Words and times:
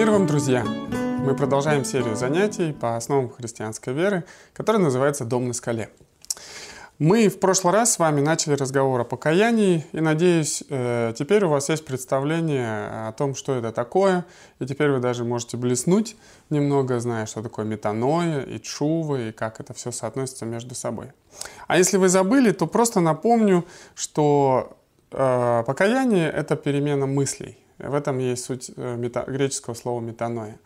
Мир 0.00 0.12
вам, 0.12 0.26
друзья! 0.26 0.64
Мы 0.64 1.36
продолжаем 1.36 1.84
серию 1.84 2.16
занятий 2.16 2.72
по 2.72 2.96
основам 2.96 3.28
христианской 3.28 3.92
веры, 3.92 4.24
которая 4.54 4.80
называется 4.80 5.26
«Дом 5.26 5.48
на 5.48 5.52
скале». 5.52 5.90
Мы 6.98 7.28
в 7.28 7.38
прошлый 7.38 7.74
раз 7.74 7.92
с 7.92 7.98
вами 7.98 8.22
начали 8.22 8.54
разговор 8.54 9.02
о 9.02 9.04
покаянии, 9.04 9.84
и, 9.92 10.00
надеюсь, 10.00 10.64
э, 10.70 11.12
теперь 11.14 11.44
у 11.44 11.50
вас 11.50 11.68
есть 11.68 11.84
представление 11.84 13.08
о 13.08 13.12
том, 13.12 13.34
что 13.34 13.54
это 13.54 13.72
такое, 13.72 14.24
и 14.58 14.64
теперь 14.64 14.90
вы 14.90 15.00
даже 15.00 15.24
можете 15.24 15.58
блеснуть 15.58 16.16
немного, 16.48 16.98
зная, 16.98 17.26
что 17.26 17.42
такое 17.42 17.66
метаноя 17.66 18.40
и 18.40 18.58
чува, 18.58 19.20
и 19.20 19.32
как 19.32 19.60
это 19.60 19.74
все 19.74 19.92
соотносится 19.92 20.46
между 20.46 20.74
собой. 20.74 21.08
А 21.66 21.76
если 21.76 21.98
вы 21.98 22.08
забыли, 22.08 22.52
то 22.52 22.66
просто 22.66 23.00
напомню, 23.00 23.66
что 23.94 24.78
э, 25.12 25.62
покаяние— 25.66 26.30
это 26.34 26.56
перемена 26.56 27.04
мыслей. 27.04 27.59
В 27.82 27.94
этом 27.94 28.18
есть 28.18 28.44
суть 28.44 28.70
э, 28.76 28.96
мета, 28.96 29.24
греческого 29.26 29.74
слова 29.74 30.00
метаноя. 30.00 30.58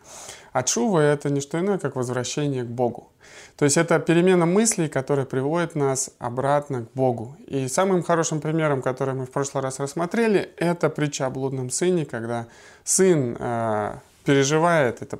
А 0.53 0.63
чува— 0.63 0.99
это 1.01 1.29
не 1.29 1.41
что 1.41 1.59
иное, 1.59 1.77
как 1.77 1.95
возвращение 1.95 2.63
к 2.63 2.67
Богу. 2.67 3.09
То 3.57 3.65
есть 3.65 3.77
это 3.77 3.99
перемена 3.99 4.45
мыслей, 4.45 4.89
которая 4.89 5.25
приводит 5.25 5.75
нас 5.75 6.11
обратно 6.19 6.85
к 6.85 6.91
Богу. 6.93 7.35
И 7.47 7.67
самым 7.67 8.03
хорошим 8.03 8.41
примером, 8.41 8.81
который 8.81 9.13
мы 9.13 9.25
в 9.25 9.31
прошлый 9.31 9.63
раз 9.63 9.79
рассмотрели, 9.79 10.53
это 10.57 10.89
притча 10.89 11.25
о 11.25 11.29
блудном 11.29 11.69
сыне, 11.69 12.05
когда 12.05 12.47
сын 12.83 13.37
э, 13.39 13.95
переживает 14.25 15.01
это 15.01 15.17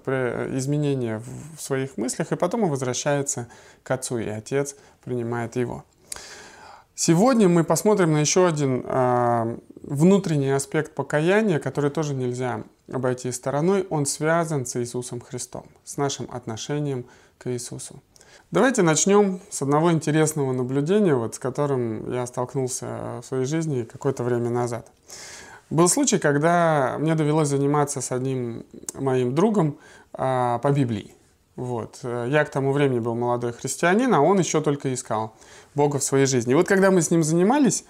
изменение 0.58 1.22
в 1.58 1.62
своих 1.62 1.98
мыслях, 1.98 2.32
и 2.32 2.36
потом 2.36 2.64
он 2.64 2.70
возвращается 2.70 3.48
к 3.84 3.92
отцу, 3.92 4.18
и 4.18 4.28
отец 4.28 4.76
принимает 5.04 5.56
его. 5.56 5.86
Сегодня 6.98 7.50
мы 7.50 7.66
посмотрим 7.66 8.14
на 8.14 8.20
еще 8.20 8.48
один 8.48 8.84
э, 8.86 9.58
внутренний 9.86 10.50
аспект 10.50 10.96
покаяния, 10.96 11.60
который 11.60 11.92
тоже 11.92 12.14
нельзя 12.14 12.64
обойти 12.92 13.32
стороной. 13.32 13.86
Он 13.90 14.06
связан 14.06 14.66
с 14.66 14.76
Иисусом 14.80 15.22
Христом, 15.22 15.66
с 15.84 15.98
нашим 15.98 16.28
отношением 16.32 17.06
к 17.38 17.52
Иисусу. 17.52 18.02
Давайте 18.52 18.82
начнем 18.82 19.42
с 19.50 19.62
одного 19.62 19.92
интересного 19.92 20.54
наблюдения, 20.54 21.16
вот, 21.16 21.36
с 21.36 21.40
которым 21.40 22.12
я 22.12 22.26
столкнулся 22.26 23.22
в 23.22 23.26
своей 23.26 23.46
жизни 23.46 23.84
какое-то 23.84 24.24
время 24.24 24.50
назад. 24.50 24.92
Был 25.70 25.88
случай, 25.90 26.20
когда 26.20 26.98
мне 27.00 27.16
довелось 27.16 27.48
заниматься 27.48 28.02
с 28.02 28.12
одним 28.12 28.66
моим 28.94 29.34
другом 29.34 29.78
э, 30.14 30.60
по 30.62 30.72
Библии. 30.72 31.14
Вот. 31.56 32.00
Я 32.04 32.44
к 32.44 32.50
тому 32.50 32.74
времени 32.74 33.00
был 33.00 33.16
молодой 33.16 33.54
христианин, 33.54 34.14
а 34.14 34.20
он 34.20 34.40
еще 34.40 34.62
только 34.62 34.94
искал 34.94 35.34
Бога 35.74 36.00
в 36.00 36.04
своей 36.04 36.26
жизни. 36.26 36.52
И 36.52 36.56
вот 36.56 36.68
когда 36.68 36.92
мы 36.92 37.02
с 37.02 37.12
ним 37.12 37.24
занимались, 37.24 37.86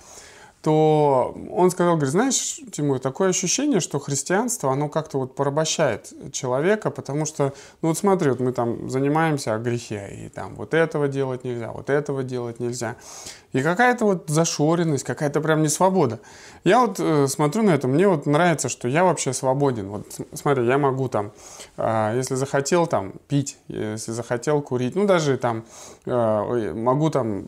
то 0.66 1.38
он 1.52 1.70
сказал, 1.70 1.94
говорит, 1.94 2.12
знаешь, 2.12 2.60
Тимур, 2.72 2.98
такое 2.98 3.30
ощущение, 3.30 3.80
что 3.80 4.00
христианство, 4.00 4.72
оно 4.72 4.90
как-то 4.90 5.20
вот 5.20 5.36
порабощает 5.36 6.12
человека, 6.32 6.90
потому 6.90 7.26
что, 7.28 7.54
ну 7.84 7.90
вот 7.90 8.00
смотри, 8.00 8.32
вот 8.32 8.40
мы 8.40 8.52
там 8.52 8.90
занимаемся 8.90 9.54
о 9.54 9.60
грехе, 9.60 10.26
и 10.26 10.30
там 10.30 10.56
вот 10.56 10.74
этого 10.74 11.08
делать 11.08 11.44
нельзя, 11.44 11.72
вот 11.72 11.92
этого 11.92 12.24
делать 12.24 12.60
нельзя. 12.60 12.96
И 13.56 13.62
какая-то 13.62 14.04
вот 14.04 14.24
зашоренность, 14.28 15.06
какая-то 15.06 15.40
прям 15.40 15.62
не 15.62 15.70
свобода. 15.70 16.20
Я 16.66 16.82
вот 16.82 17.00
э, 17.00 17.26
смотрю 17.30 17.64
на 17.64 17.70
это, 17.70 17.88
мне 17.88 18.06
вот 18.06 18.26
нравится, 18.26 18.68
что 18.68 18.90
я 18.90 19.06
вообще 19.06 19.32
свободен. 19.32 19.88
Вот 19.88 20.20
смотри, 20.34 20.66
я 20.66 20.78
могу 20.78 21.08
там, 21.08 21.32
э, 21.78 22.16
если 22.18 22.36
захотел 22.36 22.86
там 22.86 23.14
пить, 23.30 23.58
если 23.70 24.12
захотел 24.12 24.62
курить, 24.62 24.98
ну 24.98 25.06
даже 25.06 25.38
там 25.38 25.64
э, 26.06 26.74
могу 26.74 27.10
там, 27.10 27.46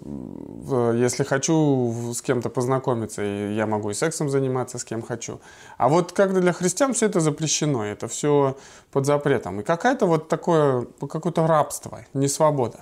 э, 0.71 0.93
если 0.95 1.25
хочу 1.25 2.13
с 2.13 2.21
кем-то 2.21 2.47
познакомиться, 2.49 3.21
я 3.21 3.65
могу 3.65 3.89
и 3.89 3.93
сексом 3.93 4.29
заниматься 4.29 4.79
с 4.79 4.85
кем 4.85 5.01
хочу. 5.01 5.41
А 5.77 5.89
вот 5.89 6.13
когда 6.13 6.39
для 6.39 6.53
христиан 6.53 6.93
все 6.93 7.07
это 7.07 7.19
запрещено, 7.19 7.83
это 7.83 8.07
все 8.07 8.55
под 8.93 9.05
запретом. 9.05 9.59
И 9.59 9.63
какая-то 9.63 10.05
вот 10.05 10.29
такое, 10.29 10.87
какое-то 11.01 11.45
рабство, 11.47 12.05
не 12.13 12.29
свобода. 12.29 12.77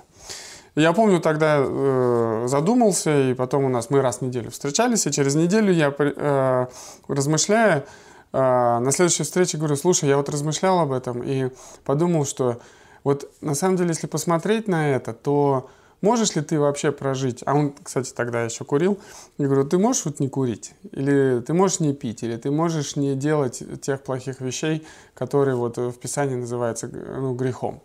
Я 0.76 0.92
помню, 0.92 1.20
тогда 1.20 1.56
э, 1.58 2.44
задумался, 2.48 3.30
и 3.30 3.34
потом 3.34 3.64
у 3.64 3.68
нас 3.70 3.88
мы 3.88 4.02
раз 4.02 4.18
в 4.18 4.22
неделю 4.22 4.50
встречались, 4.50 5.06
и 5.06 5.10
через 5.10 5.34
неделю 5.34 5.72
я, 5.72 5.92
э, 5.98 6.66
размышляя, 7.08 7.86
э, 8.34 8.38
на 8.78 8.92
следующей 8.92 9.22
встрече 9.22 9.56
говорю, 9.56 9.76
слушай, 9.76 10.06
я 10.06 10.18
вот 10.18 10.28
размышлял 10.28 10.80
об 10.80 10.92
этом 10.92 11.22
и 11.22 11.50
подумал, 11.84 12.26
что 12.26 12.60
вот 13.04 13.30
на 13.40 13.54
самом 13.54 13.76
деле, 13.76 13.88
если 13.90 14.06
посмотреть 14.06 14.68
на 14.68 14.90
это, 14.90 15.14
то 15.14 15.70
можешь 16.02 16.36
ли 16.36 16.42
ты 16.42 16.60
вообще 16.60 16.92
прожить? 16.92 17.42
А 17.46 17.54
он, 17.54 17.72
кстати, 17.82 18.12
тогда 18.12 18.42
еще 18.42 18.64
курил. 18.64 18.98
Я 19.38 19.46
говорю, 19.46 19.64
ты 19.64 19.78
можешь 19.78 20.04
вот 20.04 20.20
не 20.20 20.28
курить? 20.28 20.74
Или 20.92 21.40
ты 21.40 21.54
можешь 21.54 21.80
не 21.80 21.94
пить? 21.94 22.22
Или 22.22 22.36
ты 22.36 22.50
можешь 22.50 22.96
не 22.96 23.14
делать 23.14 23.62
тех 23.80 24.02
плохих 24.02 24.42
вещей, 24.42 24.86
которые 25.14 25.56
вот 25.56 25.78
в 25.78 25.94
Писании 25.94 26.34
называются 26.34 26.86
ну, 26.88 27.32
грехом? 27.32 27.80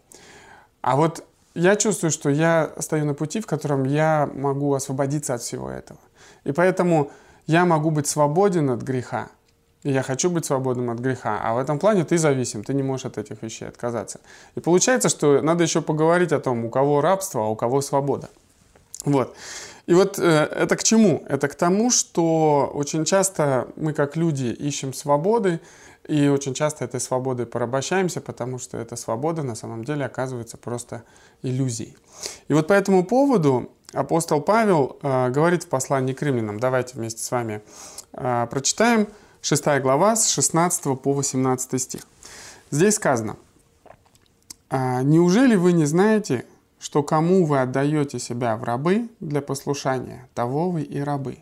А 0.82 0.98
вот 0.98 1.24
я 1.54 1.76
чувствую, 1.76 2.12
что 2.12 2.30
я 2.30 2.72
стою 2.80 3.06
на 3.06 3.14
пути, 3.14 3.42
в 3.42 3.46
котором 3.46 3.84
я 3.84 4.30
могу 4.34 4.74
освободиться 4.74 5.34
от 5.34 5.42
всего 5.42 5.70
этого. 5.70 6.00
И 6.44 6.52
поэтому 6.52 7.12
я 7.48 7.66
могу 7.66 7.92
быть 7.92 8.08
свободен 8.08 8.70
от 8.70 8.82
греха. 8.82 9.30
И 9.84 9.92
я 9.92 10.04
хочу 10.04 10.30
быть 10.30 10.46
свободным 10.46 10.92
от 10.92 11.00
греха. 11.00 11.40
А 11.44 11.56
в 11.56 11.58
этом 11.58 11.80
плане 11.80 12.06
ты 12.06 12.18
зависим, 12.18 12.64
ты 12.64 12.74
не 12.74 12.84
можешь 12.84 13.06
от 13.06 13.18
этих 13.18 13.42
вещей 13.42 13.68
отказаться. 13.68 14.20
И 14.56 14.60
получается, 14.60 15.10
что 15.10 15.42
надо 15.42 15.64
еще 15.64 15.82
поговорить 15.82 16.32
о 16.32 16.40
том, 16.40 16.66
у 16.66 16.70
кого 16.70 17.02
рабство, 17.02 17.46
а 17.46 17.48
у 17.48 17.56
кого 17.56 17.82
свобода. 17.82 18.30
Вот. 19.06 19.36
И 19.88 19.96
вот 19.96 20.20
э, 20.20 20.24
это 20.24 20.76
к 20.76 20.84
чему? 20.84 21.24
Это 21.28 21.48
к 21.48 21.56
тому, 21.56 21.90
что 21.90 22.70
очень 22.74 23.06
часто 23.06 23.68
мы 23.76 23.94
как 23.94 24.16
люди 24.16 24.46
ищем 24.46 24.94
свободы, 24.94 25.60
и 26.08 26.28
очень 26.28 26.54
часто 26.54 26.86
этой 26.86 27.00
свободой 27.00 27.46
порабощаемся, 27.46 28.22
потому 28.22 28.60
что 28.60 28.78
эта 28.78 28.96
свобода 28.96 29.44
на 29.44 29.56
самом 29.56 29.84
деле 29.84 30.06
оказывается 30.06 30.58
просто 30.58 31.04
иллюзией. 31.42 31.96
И 32.48 32.54
вот 32.54 32.68
по 32.68 32.74
этому 32.74 33.04
поводу 33.04 33.72
апостол 33.94 34.42
Павел 34.42 34.98
э, 35.02 35.30
говорит 35.30 35.64
в 35.64 35.68
послании 35.68 36.14
к 36.14 36.22
римлянам. 36.22 36.60
Давайте 36.60 36.96
вместе 36.96 37.24
с 37.24 37.32
вами 37.32 37.62
э, 38.14 38.48
прочитаем 38.50 39.08
6 39.42 39.66
глава 39.82 40.16
с 40.16 40.30
16 40.30 41.02
по 41.02 41.14
18 41.14 41.82
стих. 41.82 42.02
Здесь 42.70 42.96
сказано, 42.96 43.38
«А 44.70 45.02
«Неужели 45.02 45.56
вы 45.56 45.74
не 45.74 45.86
знаете, 45.86 46.46
что 46.80 47.04
кому 47.04 47.46
вы 47.46 47.60
отдаете 47.60 48.20
себя 48.20 48.56
в 48.56 48.64
рабы 48.64 49.10
для 49.20 49.42
послушания, 49.42 50.30
того 50.34 50.70
вы 50.72 50.84
и 50.84 51.00
рабы? 51.00 51.40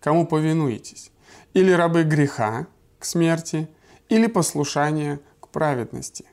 Кому 0.00 0.26
повинуетесь? 0.26 1.12
Или 1.54 1.70
рабы 1.70 2.02
греха 2.02 2.66
к 2.98 3.04
смерти– 3.04 3.68
или 4.12 4.26
послушание 4.26 5.20
к 5.40 5.48
праведности. 5.48 6.26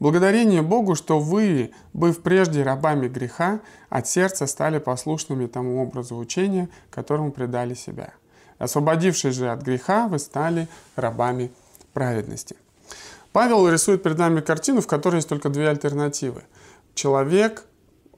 Благодарение 0.00 0.62
Богу, 0.62 0.94
что 0.94 1.20
вы, 1.20 1.72
быв 1.92 2.22
прежде 2.22 2.62
рабами 2.62 3.06
греха, 3.06 3.60
от 3.90 4.08
сердца 4.08 4.46
стали 4.46 4.78
послушными 4.78 5.46
тому 5.46 5.82
образу 5.82 6.16
учения, 6.16 6.70
которому 6.90 7.30
предали 7.30 7.74
себя. 7.74 8.14
Освободившись 8.58 9.34
же 9.34 9.50
от 9.50 9.60
греха, 9.60 10.08
вы 10.08 10.18
стали 10.18 10.68
рабами 10.96 11.52
праведности. 11.92 12.56
Павел 13.32 13.68
рисует 13.68 14.02
перед 14.02 14.16
нами 14.16 14.40
картину, 14.40 14.80
в 14.80 14.86
которой 14.86 15.16
есть 15.16 15.28
только 15.28 15.50
две 15.50 15.68
альтернативы. 15.68 16.44
Человек 16.94 17.66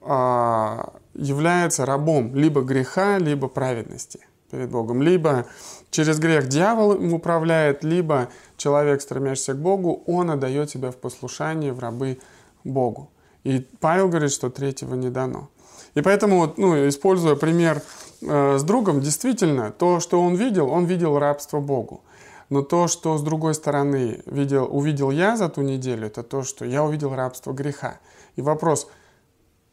э, 0.01 0.83
является 1.13 1.85
рабом 1.85 2.33
либо 2.33 2.61
греха, 2.61 3.17
либо 3.17 3.49
праведности 3.49 4.21
перед 4.53 4.69
Богом. 4.69 5.01
Либо 5.01 5.45
через 5.89 6.19
грех 6.19 6.47
дьявол 6.47 6.93
им 6.93 7.13
управляет, 7.13 7.83
либо 7.83 8.29
человек, 8.55 9.01
стремящийся 9.01 9.53
к 9.53 9.57
Богу, 9.57 10.03
он 10.05 10.29
отдает 10.29 10.69
себя 10.69 10.91
в 10.91 10.95
послушание, 10.95 11.73
в 11.73 11.79
рабы 11.79 12.19
Богу. 12.63 13.09
И 13.43 13.67
Павел 13.79 14.09
говорит, 14.09 14.31
что 14.31 14.49
третьего 14.51 14.93
не 14.95 15.09
дано. 15.09 15.49
И 15.95 16.01
поэтому, 16.01 16.53
ну, 16.57 16.87
используя 16.87 17.35
пример 17.35 17.81
э, 18.21 18.57
с 18.57 18.63
другом, 18.63 19.01
действительно, 19.01 19.71
то, 19.71 19.99
что 19.99 20.21
он 20.21 20.35
видел, 20.35 20.69
он 20.69 20.85
видел 20.85 21.17
рабство 21.17 21.59
Богу. 21.59 22.03
Но 22.49 22.61
то, 22.61 22.87
что 22.87 23.17
с 23.17 23.23
другой 23.23 23.55
стороны 23.55 24.21
видел, 24.27 24.67
увидел 24.69 25.09
я 25.09 25.35
за 25.35 25.49
ту 25.49 25.61
неделю, 25.61 26.07
это 26.07 26.21
то, 26.21 26.43
что 26.43 26.65
я 26.65 26.83
увидел 26.83 27.15
рабство 27.15 27.53
греха. 27.53 27.99
И 28.35 28.41
вопрос, 28.41 28.87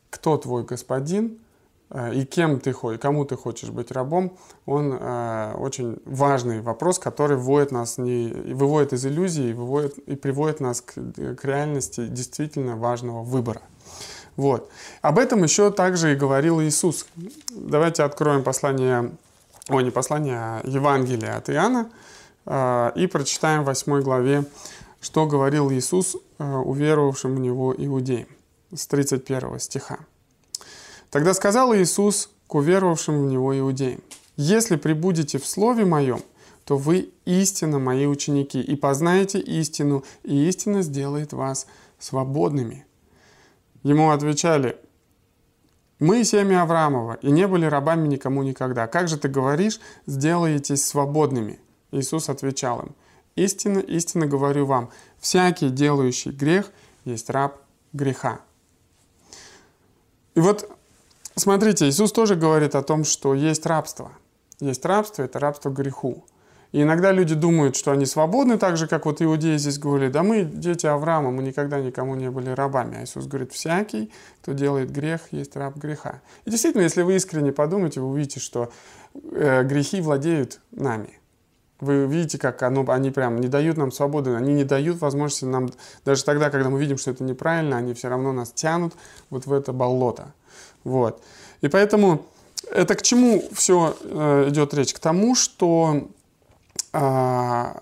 кто 0.09 0.39
твой 0.39 0.65
господин, 0.65 1.39
и 2.13 2.25
кем 2.25 2.61
ты 2.61 2.73
хочешь, 2.73 3.01
кому 3.01 3.25
ты 3.25 3.37
хочешь 3.37 3.71
быть 3.71 3.91
рабом, 3.91 4.37
он 4.65 4.93
э, 4.93 5.55
очень 5.59 5.99
важный 6.05 6.61
вопрос, 6.61 7.01
который 7.01 7.37
выводит 7.37 7.73
нас 7.73 7.99
не, 7.99 8.29
выводит 8.55 8.93
из 8.93 9.05
иллюзии, 9.05 9.53
выводит, 9.53 9.99
и 9.99 10.15
приводит 10.15 10.61
нас 10.61 10.81
к, 10.81 10.95
к 10.95 11.45
реальности 11.45 12.07
действительно 12.07 12.77
важного 12.77 13.25
выбора. 13.25 13.63
Вот. 14.37 14.71
Об 15.03 15.19
этом 15.19 15.43
еще 15.43 15.73
также 15.73 16.13
и 16.13 16.17
говорил 16.17 16.63
Иисус. 16.63 17.07
Давайте 17.51 18.05
откроем 18.05 18.45
послание, 18.45 19.11
о, 19.69 19.81
не 19.81 19.91
послание, 19.91 20.37
а 20.37 20.61
Евангелие 20.65 21.33
от 21.33 21.51
Иоанна 21.51 21.91
э, 22.47 22.93
и 22.95 23.09
прочитаем 23.09 23.63
в 23.63 23.67
8 23.67 24.01
главе, 24.03 24.45
что 25.01 25.27
говорил 25.27 25.73
Иисус 25.73 26.17
э, 26.39 26.45
уверовавшим 26.45 27.35
в 27.35 27.41
Него 27.41 27.75
иудеям 27.77 28.29
с 28.73 28.87
31 28.87 29.59
стиха. 29.59 29.99
Тогда 31.11 31.35
сказал 31.35 31.75
Иисус 31.75 32.31
к 32.47 32.55
уверовавшим 32.55 33.23
в 33.23 33.27
Него 33.27 33.59
иудеям, 33.59 34.01
«Если 34.37 34.77
прибудете 34.77 35.39
в 35.39 35.47
Слове 35.47 35.85
Моем, 35.85 36.23
то 36.65 36.77
вы 36.77 37.13
истинно 37.25 37.79
мои 37.81 38.07
ученики, 38.07 38.61
и 38.61 38.77
познаете 38.77 39.41
истину, 39.41 40.05
и 40.23 40.49
истина 40.49 40.83
сделает 40.83 41.33
вас 41.33 41.67
свободными. 41.99 42.87
Ему 43.83 44.11
отвечали, 44.11 44.79
мы 45.99 46.25
семя 46.25 46.63
Авраамова, 46.63 47.15
и 47.15 47.31
не 47.31 47.47
были 47.47 47.67
рабами 47.67 48.09
никому 48.09 48.43
никогда. 48.43 48.87
Как 48.87 49.09
же 49.09 49.19
ты 49.19 49.29
говоришь, 49.29 49.81
сделаетесь 50.07 50.87
свободными? 50.87 51.59
Иисус 51.91 52.29
отвечал 52.29 52.81
им, 52.83 52.95
истинно, 53.35 53.81
истинно 53.81 54.27
говорю 54.27 54.65
вам, 54.65 54.91
всякий 55.19 55.71
делающий 55.71 56.31
грех 56.31 56.71
есть 57.05 57.31
раб 57.31 57.61
греха. 57.93 58.41
И 60.35 60.41
вот 60.41 60.71
смотрите, 61.37 61.89
Иисус 61.89 62.13
тоже 62.13 62.37
говорит 62.37 62.75
о 62.75 62.83
том, 62.83 63.05
что 63.05 63.35
есть 63.35 63.67
рабство. 63.67 64.13
Есть 64.61 64.85
рабство, 64.85 65.23
это 65.23 65.39
рабство 65.39 65.71
греху. 65.71 66.25
И 66.73 66.83
иногда 66.83 67.11
люди 67.11 67.35
думают, 67.35 67.75
что 67.75 67.91
они 67.91 68.07
свободны, 68.07 68.57
так 68.57 68.77
же, 68.77 68.87
как 68.87 69.05
вот 69.05 69.21
иудеи 69.21 69.57
здесь 69.57 69.79
говорили, 69.79 70.11
да 70.11 70.23
мы 70.23 70.45
дети 70.45 70.87
Авраама, 70.87 71.31
мы 71.33 71.43
никогда 71.43 71.81
никому 71.81 72.15
не 72.15 72.31
были 72.31 72.51
рабами. 72.51 72.99
А 72.99 73.05
Иисус 73.05 73.27
говорит, 73.27 73.53
всякий, 73.53 74.13
кто 74.43 74.53
делает 74.53 74.93
грех, 74.93 75.21
есть 75.33 75.57
раб 75.57 75.77
греха. 75.77 76.21
И 76.45 76.51
действительно, 76.51 76.83
если 76.83 77.03
вы 77.03 77.17
искренне 77.17 77.53
подумаете, 77.53 78.01
вы 78.01 78.09
увидите, 78.11 78.39
что 78.39 78.71
э, 79.15 79.65
грехи 79.65 80.01
владеют 80.01 80.61
нами. 80.71 81.19
Вы 81.81 82.07
видите, 82.07 82.39
как 82.39 82.63
оно, 82.63 82.85
они 82.89 83.11
прям 83.11 83.41
не 83.41 83.49
дают 83.49 83.77
нам 83.77 83.91
свободы, 83.91 84.35
они 84.35 84.53
не 84.53 84.65
дают 84.65 85.01
возможности 85.01 85.47
нам, 85.47 85.71
даже 86.05 86.25
тогда, 86.25 86.51
когда 86.51 86.69
мы 86.69 86.79
видим, 86.79 86.99
что 86.99 87.11
это 87.11 87.25
неправильно, 87.25 87.79
они 87.79 87.95
все 87.95 88.09
равно 88.09 88.33
нас 88.33 88.53
тянут 88.53 88.93
вот 89.31 89.47
в 89.47 89.53
это 89.53 89.73
болото. 89.73 90.35
Вот. 90.85 91.23
И 91.61 91.69
поэтому 91.69 92.27
это 92.71 92.95
к 92.95 93.03
чему 93.03 93.43
все 93.53 93.97
э, 94.03 94.47
идет 94.49 94.75
речь? 94.75 94.95
К 94.95 94.99
тому, 94.99 95.35
что 95.35 96.09
э, 96.93 97.75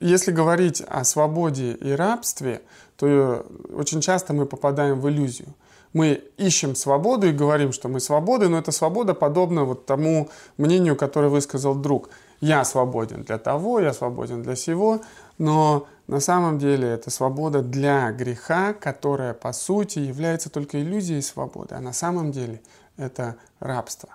если 0.00 0.32
говорить 0.32 0.82
о 0.86 1.04
свободе 1.04 1.72
и 1.72 1.92
рабстве, 1.92 2.62
то 2.96 3.46
очень 3.74 4.00
часто 4.00 4.32
мы 4.32 4.46
попадаем 4.46 5.00
в 5.00 5.08
иллюзию. 5.08 5.48
Мы 5.92 6.22
ищем 6.36 6.74
свободу 6.74 7.28
и 7.28 7.32
говорим, 7.32 7.72
что 7.72 7.88
мы 7.88 8.00
свободы, 8.00 8.48
но 8.48 8.58
эта 8.58 8.72
свобода 8.72 9.14
подобна 9.14 9.64
вот 9.64 9.86
тому 9.86 10.28
мнению, 10.58 10.96
которое 10.96 11.28
высказал 11.28 11.74
друг– 11.74 12.10
я 12.40 12.64
свободен 12.64 13.22
для 13.22 13.38
того, 13.38 13.80
я 13.80 13.92
свободен 13.92 14.42
для 14.42 14.54
всего, 14.54 15.00
но 15.38 15.86
на 16.06 16.20
самом 16.20 16.58
деле 16.58 16.88
это 16.88 17.10
свобода 17.10 17.62
для 17.62 18.12
греха, 18.12 18.72
которая 18.72 19.34
по 19.34 19.52
сути 19.52 19.98
является 19.98 20.50
только 20.50 20.80
иллюзией 20.80 21.20
свободы, 21.20 21.74
а 21.74 21.80
на 21.80 21.92
самом 21.92 22.30
деле 22.30 22.60
это 22.96 23.36
рабство. 23.58 24.10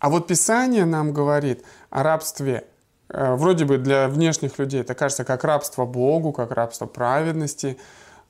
А 0.00 0.10
вот 0.10 0.26
Писание 0.26 0.84
нам 0.84 1.12
говорит 1.12 1.64
о 1.90 2.02
рабстве 2.02 2.66
э, 3.08 3.34
вроде 3.34 3.64
бы 3.64 3.78
для 3.78 4.08
внешних 4.08 4.58
людей 4.58 4.80
это 4.80 4.94
кажется 4.94 5.24
как 5.24 5.44
рабство 5.44 5.86
Богу, 5.86 6.32
как 6.32 6.50
рабство 6.50 6.86
праведности, 6.86 7.78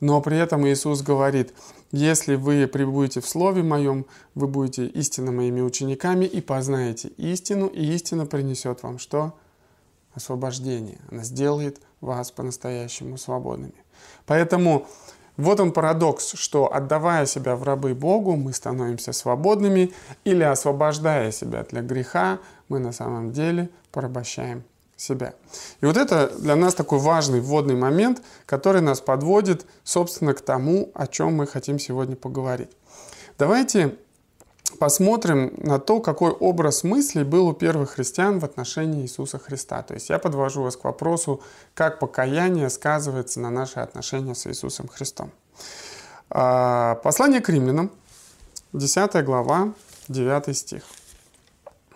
но 0.01 0.21
при 0.21 0.39
этом 0.39 0.67
Иисус 0.67 1.03
говорит, 1.03 1.55
если 1.91 2.37
вы 2.37 2.67
пребудете 2.67 3.21
в 3.21 3.29
Слове 3.29 3.63
Моем, 3.63 4.07
вы 4.35 4.47
будете 4.47 4.87
истинно 4.87 5.33
моими 5.33 5.61
учениками 5.61 6.25
и 6.27 6.41
познаете 6.41 7.09
истину, 7.17 7.67
и 7.67 7.85
истина 7.95 8.27
принесет 8.27 8.83
вам 8.83 8.99
что? 8.99 9.35
Освобождение. 10.15 10.99
Она 11.11 11.25
сделает 11.25 11.81
вас 12.01 12.31
по-настоящему 12.31 13.19
свободными. 13.19 13.85
Поэтому 14.27 14.87
вот 15.37 15.61
он 15.61 15.73
парадокс, 15.73 16.33
что 16.35 16.73
отдавая 16.73 17.25
себя 17.25 17.55
в 17.55 17.63
рабы 17.63 17.95
Богу, 17.95 18.37
мы 18.37 18.53
становимся 18.53 19.13
свободными, 19.13 19.93
или 20.25 20.43
освобождая 20.43 21.31
себя 21.31 21.65
для 21.65 21.81
греха, 21.81 22.41
мы 22.69 22.81
на 22.81 22.93
самом 22.93 23.33
деле 23.33 23.71
порабощаем 23.93 24.65
себя. 24.97 25.35
И 25.81 25.87
вот 25.87 25.97
это 25.97 26.29
для 26.39 26.57
нас 26.57 26.75
такой 26.75 26.99
важный 26.99 27.41
вводный 27.41 27.77
момент, 27.77 28.21
который 28.47 28.81
нас 28.81 29.01
подводит, 29.01 29.65
собственно, 29.85 30.35
к 30.35 30.41
тому, 30.41 30.91
о 30.93 31.07
чем 31.07 31.35
мы 31.35 31.47
хотим 31.47 31.79
сегодня 31.79 32.17
поговорить. 32.17 32.71
Давайте 33.39 33.95
посмотрим 34.79 35.53
на 35.57 35.79
то, 35.79 36.01
какой 36.01 36.31
образ 36.31 36.85
мыслей 36.85 37.25
был 37.25 37.49
у 37.49 37.53
первых 37.53 37.93
христиан 37.93 38.39
в 38.39 38.45
отношении 38.45 39.03
Иисуса 39.03 39.39
Христа. 39.39 39.83
То 39.83 39.95
есть 39.95 40.11
я 40.11 40.19
подвожу 40.19 40.63
вас 40.63 40.77
к 40.77 40.85
вопросу, 40.85 41.41
как 41.75 41.99
покаяние 41.99 42.71
сказывается 42.71 43.41
на 43.41 43.51
наши 43.51 43.81
отношения 43.81 44.35
с 44.35 44.47
Иисусом 44.47 44.89
Христом. 44.89 45.31
А, 46.31 46.97
послание 46.97 47.41
к 47.41 47.49
римлянам, 47.49 47.91
10 48.73 49.25
глава, 49.25 49.73
9 50.09 50.57
стих. 50.57 50.83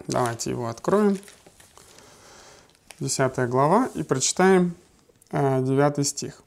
Давайте 0.07 0.51
его 0.51 0.69
откроем. 0.69 1.19
10 3.03 3.49
глава, 3.49 3.89
и 3.95 4.03
прочитаем 4.03 4.75
9 5.33 5.99
э, 5.99 6.05
стих. 6.05 6.43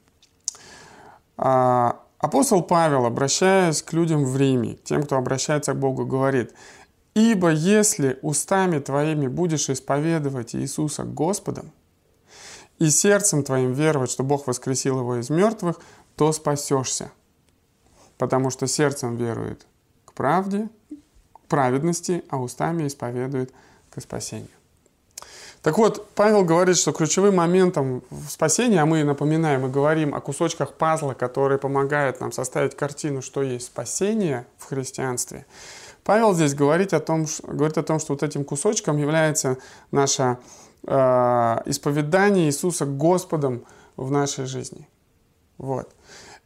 Апостол 2.18 2.62
Павел, 2.62 3.04
обращаясь 3.04 3.82
к 3.82 3.92
людям 3.92 4.24
в 4.24 4.36
Риме, 4.36 4.78
тем, 4.84 5.02
кто 5.02 5.16
обращается 5.16 5.74
к 5.74 5.78
Богу, 5.78 6.06
говорит, 6.06 6.54
«Ибо 7.14 7.50
если 7.50 8.18
устами 8.22 8.78
твоими 8.78 9.26
будешь 9.26 9.68
исповедовать 9.68 10.54
Иисуса 10.54 11.04
Господом, 11.04 11.72
и 12.78 12.90
сердцем 12.90 13.42
твоим 13.42 13.72
веровать, 13.72 14.10
что 14.10 14.22
Бог 14.22 14.46
воскресил 14.46 14.98
его 14.98 15.16
из 15.16 15.30
мертвых, 15.30 15.80
то 16.14 16.32
спасешься. 16.32 17.10
Потому 18.18 18.50
что 18.50 18.66
сердцем 18.66 19.16
верует 19.16 19.66
к 20.04 20.12
правде, 20.12 20.68
к 21.32 21.40
праведности, 21.48 22.24
а 22.28 22.38
устами 22.38 22.86
исповедует 22.86 23.52
к 23.90 24.00
спасению. 24.00 24.48
Так 25.66 25.78
вот, 25.78 26.10
Павел 26.14 26.44
говорит, 26.44 26.76
что 26.76 26.92
ключевым 26.92 27.34
моментом 27.34 28.04
спасения, 28.30 28.80
а 28.80 28.86
мы 28.86 29.02
напоминаем 29.02 29.66
и 29.66 29.68
говорим 29.68 30.14
о 30.14 30.20
кусочках 30.20 30.74
пазла, 30.74 31.14
которые 31.14 31.58
помогают 31.58 32.20
нам 32.20 32.30
составить 32.30 32.76
картину, 32.76 33.20
что 33.20 33.42
есть 33.42 33.66
спасение 33.66 34.46
в 34.58 34.66
христианстве. 34.66 35.44
Павел 36.04 36.34
здесь 36.34 36.54
говорит 36.54 36.94
о 36.94 37.00
том, 37.00 37.26
говорит 37.42 37.78
о 37.78 37.82
том 37.82 37.98
что 37.98 38.12
вот 38.12 38.22
этим 38.22 38.44
кусочком 38.44 38.96
является 38.96 39.58
наше 39.90 40.38
э, 40.86 40.92
исповедание 41.66 42.46
Иисуса 42.46 42.86
Господом 42.86 43.64
в 43.96 44.12
нашей 44.12 44.46
жизни. 44.46 44.88
Вот. 45.58 45.90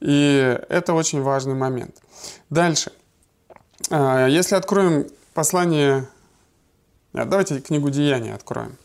И 0.00 0.58
это 0.70 0.94
очень 0.94 1.20
важный 1.20 1.54
момент. 1.54 1.94
Дальше. 2.48 2.90
Э, 3.90 4.28
если 4.30 4.54
откроем 4.54 5.08
послание 5.34 6.08
Давайте 7.12 7.60
книгу 7.60 7.90
Деяния 7.90 8.34
откроем, 8.34 8.76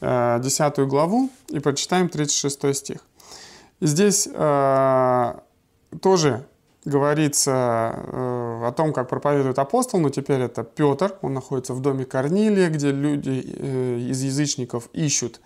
10 0.00 0.78
э, 0.78 0.84
главу, 0.86 1.30
и 1.48 1.58
прочитаем 1.58 2.08
36 2.08 2.74
стих. 2.76 2.98
Здесь 3.80 4.28
э, 4.32 5.34
тоже 6.00 6.46
говорится 6.84 7.50
э, 7.94 8.66
о 8.66 8.72
том, 8.72 8.92
как 8.92 9.08
проповедует 9.08 9.58
апостол, 9.58 10.00
но 10.00 10.08
теперь 10.08 10.40
это 10.40 10.64
Петр, 10.64 11.16
он 11.22 11.34
находится 11.34 11.74
в 11.74 11.80
доме 11.80 12.04
Корнилия, 12.04 12.70
где 12.70 12.90
люди 12.90 13.44
э, 13.44 13.98
из 13.98 14.22
язычников 14.22 14.88
ищут 14.92 15.40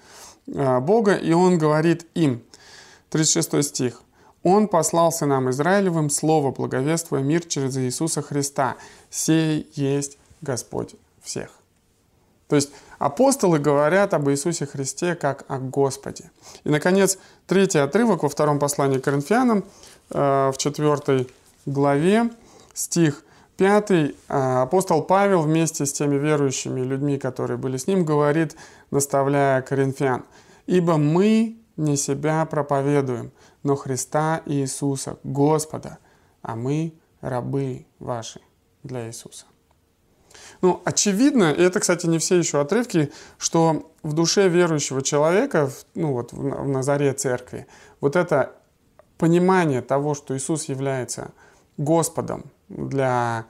э, 0.46 0.80
Бога, 0.80 1.14
и 1.14 1.32
он 1.32 1.58
говорит 1.58 2.06
им, 2.14 2.42
36 3.10 3.64
стих, 3.64 4.02
«Он 4.42 4.68
послал 4.68 5.10
сынам 5.10 5.48
Израилевым 5.50 6.10
слово, 6.10 6.50
благовествуя 6.50 7.22
мир 7.22 7.44
через 7.44 7.76
Иисуса 7.78 8.20
Христа. 8.22 8.76
Сей 9.08 9.70
есть 9.74 10.18
Господь 10.42 10.96
всех». 11.22 11.63
То 12.48 12.56
есть 12.56 12.70
апостолы 12.98 13.58
говорят 13.58 14.14
об 14.14 14.28
Иисусе 14.28 14.66
Христе 14.66 15.14
как 15.14 15.44
о 15.48 15.58
Господе. 15.58 16.30
И, 16.64 16.68
наконец, 16.68 17.18
третий 17.46 17.78
отрывок 17.78 18.22
во 18.22 18.28
втором 18.28 18.58
послании 18.58 18.98
к 18.98 19.04
Коринфянам, 19.04 19.64
э, 20.10 20.50
в 20.50 20.56
четвертой 20.58 21.28
главе, 21.66 22.30
стих 22.74 23.24
5, 23.56 23.90
э, 23.90 24.12
апостол 24.28 25.02
Павел 25.02 25.42
вместе 25.42 25.86
с 25.86 25.92
теми 25.92 26.16
верующими 26.16 26.80
людьми, 26.80 27.18
которые 27.18 27.56
были 27.56 27.76
с 27.76 27.86
ним, 27.86 28.04
говорит, 28.04 28.56
наставляя 28.90 29.62
коринфян, 29.62 30.24
«Ибо 30.66 30.96
мы 30.96 31.56
не 31.76 31.96
себя 31.96 32.44
проповедуем, 32.46 33.32
но 33.62 33.76
Христа 33.76 34.42
Иисуса, 34.46 35.18
Господа, 35.24 35.98
а 36.42 36.56
мы 36.56 36.94
рабы 37.20 37.86
ваши 37.98 38.40
для 38.82 39.06
Иисуса». 39.06 39.46
Ну, 40.64 40.80
очевидно, 40.86 41.52
и 41.52 41.60
это, 41.60 41.78
кстати, 41.78 42.06
не 42.06 42.16
все 42.16 42.36
еще 42.36 42.58
отрывки, 42.58 43.12
что 43.36 43.92
в 44.02 44.14
душе 44.14 44.48
верующего 44.48 45.02
человека, 45.02 45.70
ну 45.94 46.14
вот 46.14 46.32
в 46.32 46.66
Назаре 46.66 47.12
церкви, 47.12 47.66
вот 48.00 48.16
это 48.16 48.52
понимание 49.18 49.82
того, 49.82 50.14
что 50.14 50.34
Иисус 50.34 50.64
является 50.70 51.32
Господом 51.76 52.44
для 52.70 53.44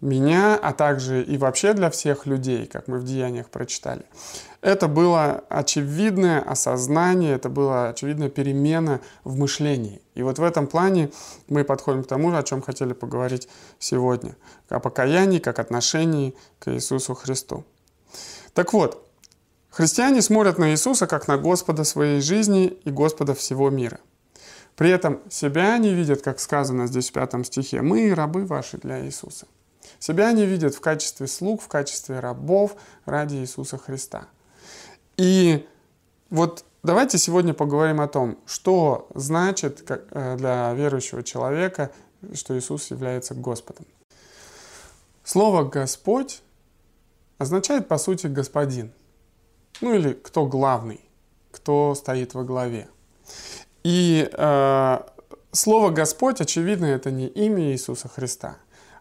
меня, 0.00 0.56
а 0.56 0.72
также 0.72 1.22
и 1.22 1.36
вообще 1.36 1.72
для 1.72 1.90
всех 1.90 2.26
людей, 2.26 2.66
как 2.66 2.88
мы 2.88 2.98
в 2.98 3.04
Деяниях 3.04 3.48
прочитали. 3.48 4.04
Это 4.60 4.88
было 4.88 5.44
очевидное 5.48 6.40
осознание, 6.40 7.34
это 7.34 7.48
была 7.48 7.90
очевидная 7.90 8.28
перемена 8.28 9.00
в 9.24 9.36
мышлении. 9.36 10.02
И 10.14 10.22
вот 10.22 10.38
в 10.38 10.42
этом 10.42 10.66
плане 10.66 11.10
мы 11.48 11.64
подходим 11.64 12.04
к 12.04 12.08
тому, 12.08 12.34
о 12.34 12.42
чем 12.42 12.62
хотели 12.62 12.92
поговорить 12.92 13.48
сегодня. 13.78 14.36
О 14.68 14.80
покаянии, 14.80 15.38
как 15.38 15.58
отношении 15.58 16.34
к 16.58 16.72
Иисусу 16.72 17.14
Христу. 17.14 17.64
Так 18.52 18.72
вот, 18.72 19.08
Христиане 19.70 20.22
смотрят 20.22 20.58
на 20.58 20.72
Иисуса 20.72 21.06
как 21.06 21.28
на 21.28 21.38
Господа 21.38 21.84
своей 21.84 22.20
жизни 22.20 22.66
и 22.66 22.90
Господа 22.90 23.34
всего 23.34 23.70
мира. 23.70 24.00
При 24.74 24.90
этом 24.90 25.20
себя 25.28 25.74
они 25.74 25.92
видят, 25.92 26.22
как 26.22 26.40
сказано 26.40 26.86
здесь 26.86 27.10
в 27.10 27.12
пятом 27.12 27.44
стихе, 27.44 27.82
«Мы 27.82 28.14
рабы 28.14 28.44
ваши 28.44 28.78
для 28.78 29.04
Иисуса». 29.04 29.46
Себя 29.98 30.28
они 30.28 30.46
видят 30.46 30.74
в 30.74 30.80
качестве 30.80 31.26
слуг, 31.26 31.62
в 31.62 31.68
качестве 31.68 32.20
рабов 32.20 32.76
ради 33.04 33.36
Иисуса 33.36 33.78
Христа. 33.78 34.28
И 35.16 35.66
вот 36.30 36.64
давайте 36.82 37.18
сегодня 37.18 37.54
поговорим 37.54 38.00
о 38.00 38.08
том, 38.08 38.38
что 38.46 39.08
значит 39.14 39.84
э, 39.88 40.36
для 40.36 40.72
верующего 40.74 41.22
человека, 41.22 41.90
что 42.34 42.58
Иисус 42.58 42.90
является 42.90 43.34
Господом. 43.34 43.86
Слово 45.24 45.64
«Господь» 45.64 46.42
означает, 47.38 47.88
по 47.88 47.98
сути, 47.98 48.28
«господин». 48.28 48.92
Ну 49.80 49.94
или 49.94 50.12
«кто 50.12 50.46
главный», 50.46 51.00
«кто 51.50 51.94
стоит 51.94 52.34
во 52.34 52.44
главе». 52.44 52.88
И 53.84 54.28
э, 54.32 54.98
слово 55.52 55.90
«Господь», 55.90 56.40
очевидно, 56.40 56.86
это 56.86 57.10
не 57.10 57.26
имя 57.26 57.72
Иисуса 57.72 58.08
Христа, 58.08 58.56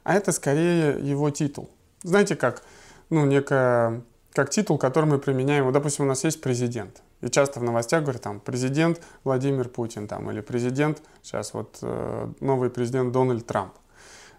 а 0.08 0.14
это 0.14 0.32
скорее 0.32 0.98
его 1.02 1.30
титул. 1.32 1.70
Знаете, 2.02 2.38
как, 2.38 2.64
ну, 3.10 3.26
некая, 3.26 4.04
как 4.32 4.50
титул, 4.50 4.78
который 4.78 5.04
мы 5.04 5.20
применяем. 5.20 5.66
Вот, 5.66 5.74
допустим, 5.74 6.06
у 6.06 6.08
нас 6.08 6.24
есть 6.24 6.40
президент. 6.40 7.02
И 7.20 7.30
часто 7.30 7.60
в 7.60 7.64
новостях 7.64 8.04
говорят, 8.04 8.22
там, 8.22 8.40
президент 8.40 9.02
Владимир 9.26 9.68
Путин, 9.68 10.08
там, 10.08 10.32
или 10.32 10.40
президент, 10.40 11.02
сейчас 11.22 11.54
вот 11.54 11.80
э, 11.82 12.32
новый 12.40 12.70
президент 12.70 13.12
Дональд 13.12 13.46
Трамп. 13.46 13.74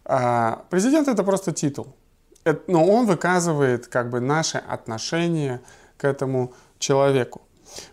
А 0.06 0.64
президент 0.70 1.06
это 1.06 1.22
просто 1.22 1.52
титул. 1.52 1.94
Это, 2.44 2.62
но 2.66 2.86
он 2.86 3.04
выказывает 3.04 3.88
как 3.88 4.08
бы 4.08 4.20
наше 4.20 4.56
отношение 4.56 5.60
к 5.98 6.04
этому 6.06 6.54
человеку. 6.78 7.42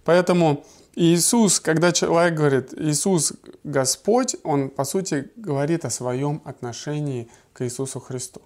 Поэтому 0.05 0.63
Иисус, 0.96 1.60
когда 1.60 1.91
человек 1.91 2.36
говорит 2.36 2.74
«Иисус 2.74 3.34
Господь», 3.65 4.38
он, 4.44 4.70
по 4.70 4.86
сути, 4.86 5.29
говорит 5.36 5.84
о 5.84 5.89
своем 5.89 6.41
отношении 6.46 7.29
к 7.56 7.64
Иисусу 7.64 8.00
Христу. 8.00 8.42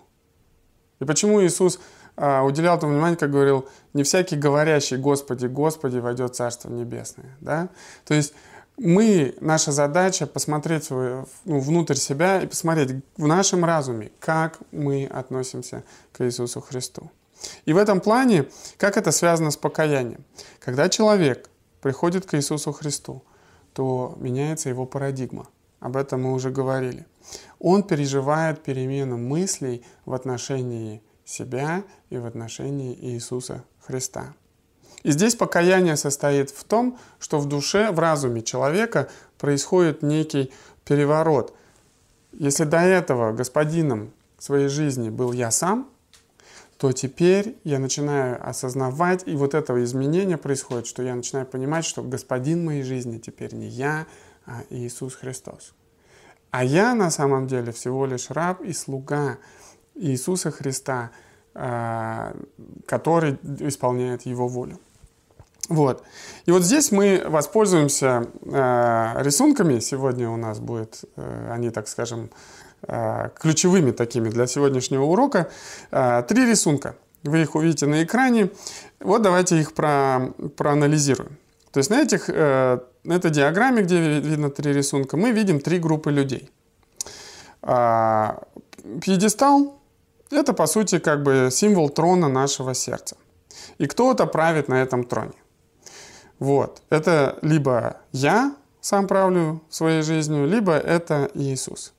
И 1.00 1.06
почему 1.06 1.44
Иисус 1.44 1.80
а, 2.16 2.44
уделял 2.44 2.78
этому 2.78 2.94
внимание, 2.94 3.18
как 3.18 3.32
говорил, 3.32 3.68
не 3.94 4.04
всякий 4.04 4.36
говорящий 4.36 4.98
«Господи, 4.98 5.48
Господи» 5.48 5.98
войдет 5.98 6.36
Царство 6.36 6.70
Небесное. 6.70 7.36
Да? 7.42 7.70
То 8.06 8.13
есть 8.13 8.34
мы, 8.78 9.36
наша 9.42 9.72
задача 9.72 10.28
посмотреть 10.28 10.84
свой, 10.84 11.25
ну, 11.46 11.60
внутрь 11.60 11.96
себя 11.96 12.42
и 12.42 12.48
посмотреть 12.48 13.04
в 13.18 13.28
нашем 13.28 13.66
разуме, 13.66 14.12
как 14.20 14.60
мы 14.72 15.06
относимся 15.06 15.84
к 16.12 16.25
Иисусу 16.25 16.62
Христу. 16.62 17.10
И 17.66 17.74
в 17.74 17.78
этом 17.78 18.01
плане, 18.01 18.46
как 18.78 18.98
это 18.98 19.12
связано 19.12 19.51
с 19.51 19.58
покаянием? 19.58 20.24
Когда 20.60 20.89
человек 20.89 21.50
приходит 21.82 22.25
к 22.25 22.36
Иисусу 22.36 22.74
Христу, 22.74 23.24
то 23.74 24.16
меняется 24.20 24.70
его 24.70 24.86
парадигма. 24.86 25.48
Об 25.79 25.95
этом 25.98 26.24
мы 26.24 26.33
уже 26.33 26.50
говорили. 26.50 27.05
Он 27.59 27.83
переживает 27.83 28.63
перемену 28.63 29.17
мыслей 29.17 29.86
в 30.05 30.13
отношении 30.13 31.01
себя 31.25 31.83
и 32.09 32.17
в 32.17 32.25
отношении 32.25 32.98
Иисуса 33.00 33.63
Христа. 33.79 34.33
И 35.03 35.12
здесь 35.12 35.36
покаяние 35.36 35.95
состоит 35.95 36.50
в 36.50 36.63
том, 36.63 36.98
что 37.19 37.39
в 37.39 37.48
душе, 37.48 37.91
в 37.91 38.00
разуме 38.00 38.41
человека 38.41 39.09
происходит 39.38 40.01
некий 40.01 40.51
переворот. 40.83 41.53
Если 42.33 42.65
до 42.65 42.79
этого 42.79 43.31
господином 43.31 44.12
своей 44.38 44.67
жизни 44.67 45.09
был 45.09 45.31
я 45.31 45.51
сам, 45.51 45.89
то 46.77 46.91
теперь 46.93 47.57
я 47.63 47.77
начинаю 47.77 48.39
осознавать, 48.48 49.24
и 49.25 49.36
вот 49.36 49.53
этого 49.53 49.83
изменения 49.83 50.38
происходит, 50.38 50.88
что 50.88 51.03
я 51.03 51.13
начинаю 51.13 51.45
понимать, 51.45 51.86
что 51.86 52.01
господин 52.01 52.63
моей 52.63 52.83
жизни 52.83 53.17
теперь 53.17 53.53
не 53.53 53.67
я, 53.67 54.07
Иисус 54.70 55.15
Христос. 55.15 55.74
А 56.51 56.63
я 56.63 56.96
на 56.96 57.12
самом 57.12 57.48
деле 57.48 57.72
всего 57.72 58.06
лишь 58.06 58.29
раб 58.29 58.62
и 58.62 58.74
слуга 58.74 59.38
Иисуса 59.96 60.51
Христа, 60.51 61.12
а, 61.53 62.36
который 62.86 63.38
исполняет 63.60 64.24
Его 64.24 64.48
волю. 64.48 64.79
Вот. 65.68 66.03
И 66.46 66.51
вот 66.51 66.63
здесь 66.63 66.91
мы 66.91 67.22
воспользуемся 67.27 68.25
э, 68.44 69.22
рисунками. 69.22 69.77
Сегодня 69.79 70.27
у 70.27 70.36
нас 70.36 70.60
будет, 70.60 71.06
э, 71.15 71.51
они, 71.51 71.70
так 71.70 71.88
скажем, 71.88 72.32
ключевыми 73.36 73.91
такими 73.91 74.29
для 74.29 74.48
сегодняшнего 74.48 75.03
урока. 75.03 75.51
Три 75.91 76.46
рисунка. 76.46 76.96
Вы 77.24 77.41
их 77.41 77.56
увидите 77.56 77.86
на 77.88 78.03
экране. 78.03 78.51
Вот 79.01 79.22
давайте 79.22 79.60
их 79.60 79.74
про, 79.74 80.32
проанализируем. 80.56 81.38
То 81.72 81.79
есть 81.79 81.89
на, 81.89 82.01
этих, 82.01 82.29
э, 82.29 82.79
на 83.03 83.13
этой 83.13 83.32
диаграмме, 83.32 83.82
где 83.84 84.20
видно 84.20 84.50
три 84.50 84.74
рисунка, 84.74 85.18
мы 85.18 85.32
видим 85.32 85.60
три 85.60 85.79
группы 85.79 86.12
людей. 86.12 86.50
Пьедестал– 89.01 89.79
это, 90.32 90.53
по 90.53 90.68
сути, 90.68 91.00
как 91.00 91.24
бы 91.24 91.50
символ 91.51 91.89
трона 91.89 92.29
нашего 92.29 92.74
сердца. 92.74 93.15
И 93.77 93.88
кто-то 93.88 94.25
правит 94.27 94.68
на 94.68 94.82
этом 94.82 95.03
троне. 95.03 95.34
Вот. 96.39 96.82
Это 96.89 97.38
либо 97.41 97.98
я 98.12 98.56
сам 98.82 99.08
правлю 99.08 99.62
своей 99.70 100.01
жизнью, 100.01 100.48
либо 100.48 100.74
это 100.74 101.29
Иисус. 101.34 101.94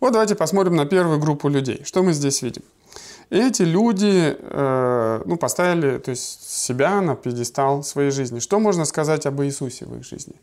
Вот 0.00 0.12
давайте 0.12 0.34
посмотрим 0.34 0.76
на 0.76 0.86
первую 0.86 1.18
группу 1.18 1.48
людей. 1.48 1.82
Что 1.84 2.02
мы 2.02 2.12
здесь 2.12 2.42
видим? 2.42 2.62
Эти 3.34 3.62
люди 3.62 4.36
э, 4.38 5.22
ну, 5.24 5.36
поставили 5.36 5.98
то 5.98 6.12
есть, 6.12 6.48
себя 6.48 7.00
на 7.00 7.16
пьедестал 7.16 7.82
своей 7.82 8.12
жизни. 8.12 8.38
Что 8.38 8.60
можно 8.60 8.84
сказать 8.84 9.26
об 9.26 9.42
Иисусе 9.42 9.86
в 9.86 9.96
их 9.96 10.04
жизни? 10.04 10.34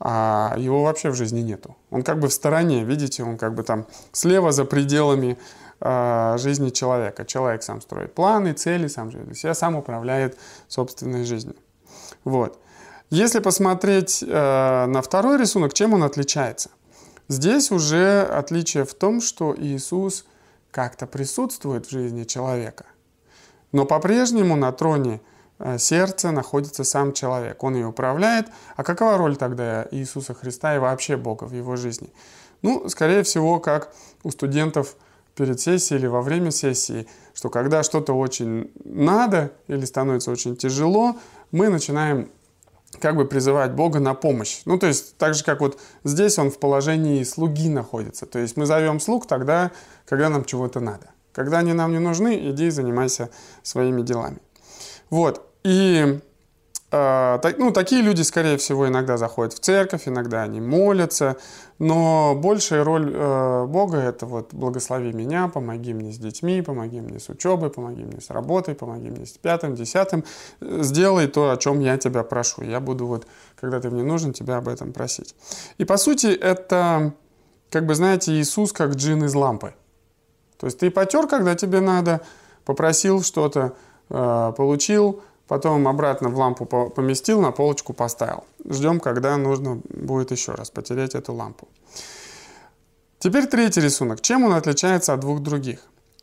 А 0.00 0.54
его 0.56 0.82
вообще 0.82 1.10
в 1.10 1.14
жизни 1.14 1.42
нету. 1.42 1.76
Он 1.90 2.02
как 2.02 2.18
бы 2.18 2.28
в 2.28 2.32
стороне, 2.32 2.84
видите, 2.84 3.22
он 3.22 3.36
как 3.36 3.54
бы 3.54 3.62
там 3.62 3.86
слева 4.12 4.50
за 4.50 4.64
пределами 4.64 5.36
э, 5.80 6.36
жизни 6.38 6.70
человека. 6.70 7.26
Человек 7.26 7.62
сам 7.62 7.82
строит 7.82 8.14
планы, 8.14 8.54
цели, 8.54 8.88
сам 8.88 9.10
живет 9.10 9.36
себя, 9.36 9.52
сам 9.52 9.76
управляет 9.76 10.38
собственной 10.68 11.24
жизнью. 11.24 11.56
Вот. 12.24 12.58
Если 13.10 13.40
посмотреть 13.40 14.24
э, 14.26 14.86
на 14.86 15.02
второй 15.02 15.36
рисунок, 15.36 15.74
чем 15.74 15.92
он 15.92 16.02
отличается– 16.02 16.70
Здесь 17.32 17.70
уже 17.70 18.22
отличие 18.22 18.84
в 18.84 18.92
том, 18.92 19.22
что 19.22 19.54
Иисус 19.56 20.26
как-то 20.72 21.06
присутствует 21.06 21.86
в 21.86 21.90
жизни 21.90 22.24
человека. 22.24 22.86
Но 23.70 23.86
по-прежнему 23.86 24.56
на 24.56 24.72
троне 24.72 25.20
э, 25.58 25.78
сердца 25.78 26.32
находится 26.32 26.82
сам 26.82 27.12
человек. 27.12 27.62
Он 27.62 27.76
ее 27.76 27.86
управляет. 27.86 28.48
А 28.74 28.82
какова 28.82 29.16
роль 29.16 29.36
тогда 29.36 29.86
Иисуса 29.92 30.34
Христа 30.34 30.74
и 30.74 30.78
вообще 30.78 31.16
Бога 31.16 31.44
в 31.44 31.52
его 31.52 31.76
жизни? 31.76 32.12
Ну, 32.62 32.88
скорее 32.88 33.22
всего, 33.22 33.60
как 33.60 33.94
у 34.24 34.30
студентов 34.30 34.96
перед 35.34 35.60
сессией 35.60 35.98
или 36.00 36.06
во 36.06 36.22
время 36.22 36.50
сессии, 36.50 37.06
что 37.34 37.48
когда 37.48 37.82
что-то 37.82 38.14
очень 38.14 38.72
надо 38.84 39.52
или 39.68 39.84
становится 39.84 40.30
очень 40.30 40.56
тяжело, 40.56 41.16
мы 41.50 41.68
начинаем 41.68 42.30
как 43.00 43.16
бы 43.16 43.24
призывать 43.24 43.72
Бога 43.72 44.00
на 44.00 44.14
помощь. 44.14 44.62
Ну, 44.64 44.78
то 44.78 44.86
есть, 44.86 45.16
так 45.16 45.34
же, 45.34 45.44
как 45.44 45.60
вот 45.60 45.78
здесь 46.04 46.38
он 46.38 46.50
в 46.50 46.58
положении 46.58 47.22
слуги 47.24 47.68
находится. 47.68 48.26
То 48.26 48.38
есть, 48.38 48.56
мы 48.56 48.66
зовем 48.66 49.00
слуг 49.00 49.26
тогда, 49.26 49.70
когда 50.06 50.28
нам 50.28 50.44
чего-то 50.44 50.80
надо. 50.80 51.06
Когда 51.32 51.58
они 51.58 51.72
нам 51.72 51.92
не 51.92 51.98
нужны, 51.98 52.50
иди 52.50 52.70
занимайся 52.70 53.30
своими 53.62 54.02
делами. 54.02 54.38
Вот. 55.10 55.46
И 55.64 56.20
ну, 56.92 57.72
такие 57.72 58.02
люди, 58.02 58.20
скорее 58.20 58.58
всего, 58.58 58.86
иногда 58.86 59.16
заходят 59.16 59.54
в 59.54 59.60
церковь, 59.60 60.02
иногда 60.06 60.42
они 60.42 60.60
молятся, 60.60 61.38
но 61.78 62.34
большая 62.34 62.84
роль 62.84 63.10
э, 63.14 63.64
Бога– 63.66 63.96
это 63.98 64.26
вот 64.26 64.52
«благослови 64.52 65.14
меня, 65.14 65.48
помоги 65.48 65.94
мне 65.94 66.12
с 66.12 66.18
детьми, 66.18 66.60
помоги 66.60 67.00
мне 67.00 67.18
с 67.18 67.30
учебой, 67.30 67.70
помоги 67.70 68.04
мне 68.04 68.20
с 68.20 68.28
работой, 68.28 68.74
помоги 68.74 69.08
мне 69.08 69.24
с 69.24 69.38
пятым, 69.38 69.74
десятым, 69.74 70.24
сделай 70.60 71.28
то, 71.28 71.50
о 71.50 71.56
чем 71.56 71.80
я 71.80 71.96
тебя 71.96 72.24
прошу. 72.24 72.60
Я 72.62 72.78
буду 72.78 73.06
вот, 73.06 73.26
когда 73.58 73.80
ты 73.80 73.88
мне 73.88 74.02
нужен, 74.02 74.34
тебя 74.34 74.58
об 74.58 74.68
этом 74.68 74.92
просить». 74.92 75.34
И, 75.78 75.86
по 75.86 75.96
сути, 75.96 76.26
это, 76.26 77.14
как 77.70 77.86
бы, 77.86 77.94
знаете, 77.94 78.32
Иисус 78.32 78.70
как 78.74 78.96
джин 78.96 79.24
из 79.24 79.34
лампы. 79.34 79.72
То 80.60 80.66
есть 80.66 80.78
ты 80.78 80.90
потер, 80.90 81.26
когда 81.26 81.54
тебе 81.54 81.80
надо, 81.80 82.20
попросил 82.66 83.22
что-то, 83.22 83.72
э, 84.10 84.52
получил– 84.54 85.22
потом 85.52 85.86
обратно 85.86 86.30
в 86.30 86.38
лампу 86.38 86.64
поместил, 86.64 87.42
на 87.42 87.52
полочку 87.52 87.92
поставил. 87.92 88.44
Ждем, 88.64 89.00
когда 89.00 89.36
нужно 89.36 89.82
будет 89.90 90.30
еще 90.30 90.52
раз 90.52 90.70
потереть 90.70 91.14
эту 91.14 91.34
лампу. 91.34 91.68
Теперь 93.18 93.46
третий 93.46 93.82
рисунок. 93.82 94.22
Чем 94.22 94.44
он 94.44 94.54
отличается 94.54 95.12
от 95.12 95.20
двух 95.20 95.40
других? 95.40 95.80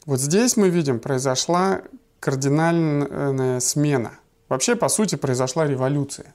Вот 0.07 0.19
здесь 0.19 0.57
мы 0.57 0.69
видим, 0.69 0.99
произошла 0.99 1.81
кардинальная 2.19 3.59
смена. 3.59 4.13
Вообще, 4.47 4.75
по 4.75 4.89
сути, 4.89 5.13
произошла 5.13 5.67
революция. 5.67 6.33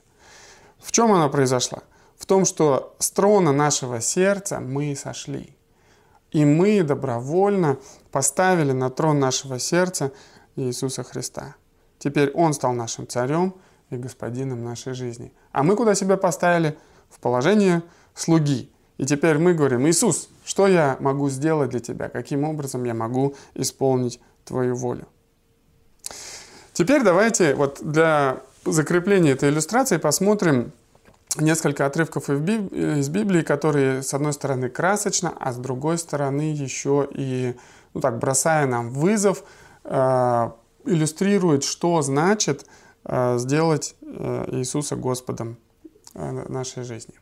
В 0.79 0.93
чем 0.93 1.11
она 1.11 1.27
произошла? 1.27 1.79
В 2.17 2.25
том, 2.25 2.45
что 2.45 2.95
с 2.99 3.11
трона 3.11 3.51
нашего 3.51 3.99
сердца 3.99 4.61
мы 4.61 4.95
сошли. 4.95 5.53
И 6.31 6.45
мы 6.45 6.81
добровольно 6.81 7.77
поставили 8.11 8.71
на 8.71 8.89
трон 8.89 9.19
нашего 9.19 9.59
сердца 9.59 10.13
Иисуса 10.55 11.03
Христа. 11.03 11.55
Теперь 12.05 12.29
Он 12.35 12.53
стал 12.53 12.73
нашим 12.73 13.07
царем, 13.07 13.55
и 13.89 13.95
господином 13.97 14.63
нашей 14.63 14.93
жизни. 14.93 15.33
А 15.51 15.63
мы 15.63 15.75
куда 15.75 15.95
себя 15.95 16.17
поставили? 16.17 16.77
В 17.09 17.19
положение 17.19 17.81
слуги. 18.13 18.71
И 18.97 19.05
теперь 19.05 19.39
мы 19.39 19.55
говорим, 19.55 19.87
Иисус, 19.87 20.29
что 20.43 20.67
я 20.67 20.97
могу 20.99 21.29
сделать 21.29 21.71
для 21.71 21.79
тебя? 21.79 22.09
Каким 22.09 22.43
образом 22.43 22.83
я 22.83 22.93
могу 22.93 23.33
исполнить 23.55 24.19
твою 24.43 24.75
волю? 24.75 25.07
Теперь 26.73 27.01
давайте 27.01 27.55
вот 27.55 27.79
для 27.81 28.37
закрепления 28.65 29.31
этой 29.31 29.49
иллюстрации 29.49 29.97
посмотрим 29.97 30.73
несколько 31.37 31.87
отрывков 31.87 32.29
из 32.29 33.09
Библии, 33.09 33.41
которые, 33.41 34.03
с 34.03 34.13
одной 34.13 34.33
стороны, 34.33 34.69
красочно, 34.69 35.33
а 35.39 35.53
с 35.53 35.57
другой 35.57 35.97
стороны, 35.97 36.53
еще 36.53 37.07
и, 37.11 37.55
ну 37.95 38.01
так, 38.01 38.19
бросая 38.19 38.67
нам 38.67 38.91
вызов, 38.91 39.43
э, 39.85 40.49
иллюстрирует, 40.85 41.63
что 41.63 42.01
значит 42.01 42.65
э, 43.03 43.37
сделать 43.37 43.95
э, 44.01 44.49
Иисуса 44.51 44.95
Господом 44.95 45.57
нашей 46.13 46.83
жизни. 46.83 47.13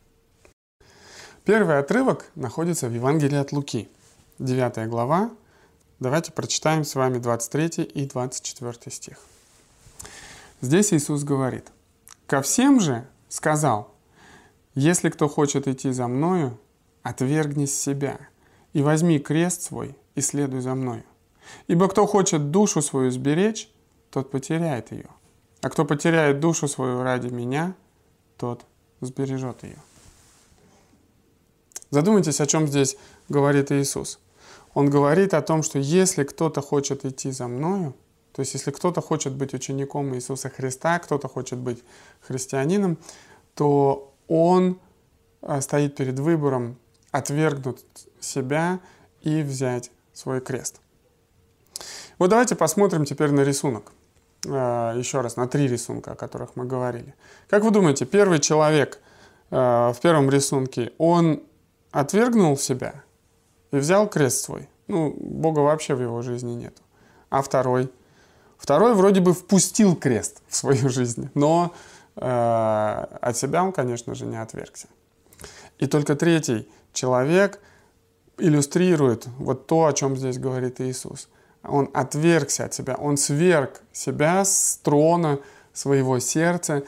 Первый 1.44 1.80
отрывок 1.80 2.30
находится 2.36 2.88
в 2.88 2.92
Евангелии 2.92 3.36
от 3.36 3.50
Луки, 3.50 3.88
9 4.38 4.88
глава. 4.88 5.30
Давайте 5.98 6.30
прочитаем 6.30 6.84
с 6.84 6.94
вами 6.94 7.18
23 7.18 7.82
и 7.82 8.06
24 8.06 8.74
стих. 8.94 9.18
Здесь 10.60 10.92
Иисус 10.92 11.24
говорит, 11.24 11.72
«Ко 12.26 12.40
всем 12.40 12.78
же 12.78 13.06
сказал, 13.28 13.92
если 14.74 15.10
кто 15.10 15.28
хочет 15.28 15.68
идти 15.68 15.90
за 15.90 16.08
Мною, 16.08 16.58
отвергнись 17.02 17.78
себя 17.78 18.18
и 18.72 18.82
возьми 18.82 19.18
крест 19.18 19.62
свой 19.62 19.96
и 20.14 20.20
следуй 20.20 20.60
за 20.60 20.74
Мною. 20.74 21.04
Ибо 21.66 21.88
кто 21.88 22.06
хочет 22.06 22.50
душу 22.50 22.82
свою 22.82 23.10
сберечь, 23.10 23.70
тот 24.10 24.30
потеряет 24.30 24.92
ее. 24.92 25.08
А 25.60 25.70
кто 25.70 25.84
потеряет 25.84 26.40
душу 26.40 26.68
свою 26.68 27.02
ради 27.02 27.28
Меня, 27.28 27.74
тот 28.36 28.64
сбережет 29.00 29.62
ее». 29.62 29.78
Задумайтесь, 31.90 32.40
о 32.40 32.46
чем 32.46 32.66
здесь 32.66 32.96
говорит 33.28 33.70
Иисус. 33.70 34.18
Он 34.74 34.90
говорит 34.90 35.32
о 35.32 35.42
том, 35.42 35.62
что 35.62 35.78
если 35.78 36.24
кто-то 36.24 36.60
хочет 36.60 37.04
идти 37.04 37.30
за 37.30 37.46
Мною, 37.46 37.94
то 38.32 38.40
есть 38.40 38.54
если 38.54 38.72
кто-то 38.72 39.00
хочет 39.00 39.32
быть 39.32 39.54
учеником 39.54 40.12
Иисуса 40.14 40.50
Христа, 40.50 40.98
кто-то 40.98 41.28
хочет 41.28 41.58
быть 41.60 41.84
христианином, 42.20 42.98
то 43.54 44.12
он 44.26 44.80
э, 45.42 45.60
стоит 45.60 45.94
перед 45.94 46.18
выбором 46.18 46.76
отвергнуть 47.12 47.84
себя 48.18 48.80
и 49.20 49.42
взять 49.42 49.92
свой 50.12 50.40
крест. 50.40 50.80
Вот 52.18 52.30
давайте 52.30 52.54
посмотрим 52.54 53.04
теперь 53.04 53.30
на 53.30 53.42
рисунок. 53.42 53.92
Э, 54.46 54.94
еще 54.96 55.20
раз, 55.20 55.36
на 55.36 55.46
три 55.46 55.68
рисунка, 55.68 56.12
о 56.12 56.14
которых 56.16 56.56
мы 56.56 56.64
говорили. 56.64 57.14
Как 57.48 57.64
вы 57.64 57.70
думаете, 57.70 58.04
первый 58.04 58.38
человек 58.38 59.00
э, 59.50 59.56
в 59.56 59.96
первом 60.02 60.30
рисунке, 60.30 60.92
он 60.98 61.42
отвергнул 61.90 62.56
себя 62.56 63.02
и 63.72 63.76
взял 63.76 64.08
крест 64.08 64.44
свой? 64.44 64.68
Ну, 64.88 65.14
Бога 65.18 65.60
вообще 65.60 65.94
в 65.94 66.02
его 66.02 66.22
жизни 66.22 66.52
нет. 66.52 66.76
А 67.30 67.42
второй– 67.42 67.90
Второй 68.64 68.94
вроде 68.94 69.20
бы 69.20 69.34
впустил 69.34 69.94
крест 69.94 70.40
в 70.48 70.56
свою 70.56 70.88
жизнь, 70.88 71.28
но 71.34 71.74
э, 72.16 72.20
от 73.20 73.36
себя 73.36 73.62
он, 73.62 73.72
конечно 73.72 74.14
же, 74.14 74.24
не 74.24 74.40
отвергся. 74.40 74.86
И 75.78 75.86
только 75.86 76.14
третий 76.14 76.66
человек 76.94 77.60
иллюстрирует 78.38 79.26
вот 79.38 79.66
то, 79.66 79.84
о 79.84 79.92
чем 79.92 80.16
здесь 80.16 80.38
говорит 80.38 80.80
Иисус. 80.80 81.28
Он 81.66 81.90
отвергся 81.92 82.64
от 82.64 82.74
себя, 82.74 82.94
он 82.94 83.16
сверг 83.16 83.82
себя 83.92 84.44
с 84.44 84.78
трона 84.82 85.38
своего 85.72 86.18
сердца 86.18 86.82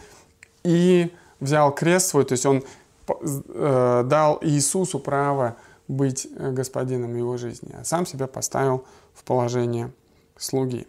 и 0.63 1.15
взял 1.41 1.75
крест 1.75 2.09
свой, 2.09 2.25
то 2.25 2.33
есть 2.33 2.47
он 2.47 2.63
э, 3.09 4.05
дал 4.07 4.39
Иисусу 4.43 4.99
право 4.99 5.57
быть 5.89 6.29
господином 6.35 7.17
его 7.17 7.37
жизни, 7.37 7.75
а 7.79 7.85
сам 7.85 8.07
себя 8.07 8.27
поставил 8.27 8.85
в 9.15 9.25
положение 9.25 9.93
слуги. 10.37 10.87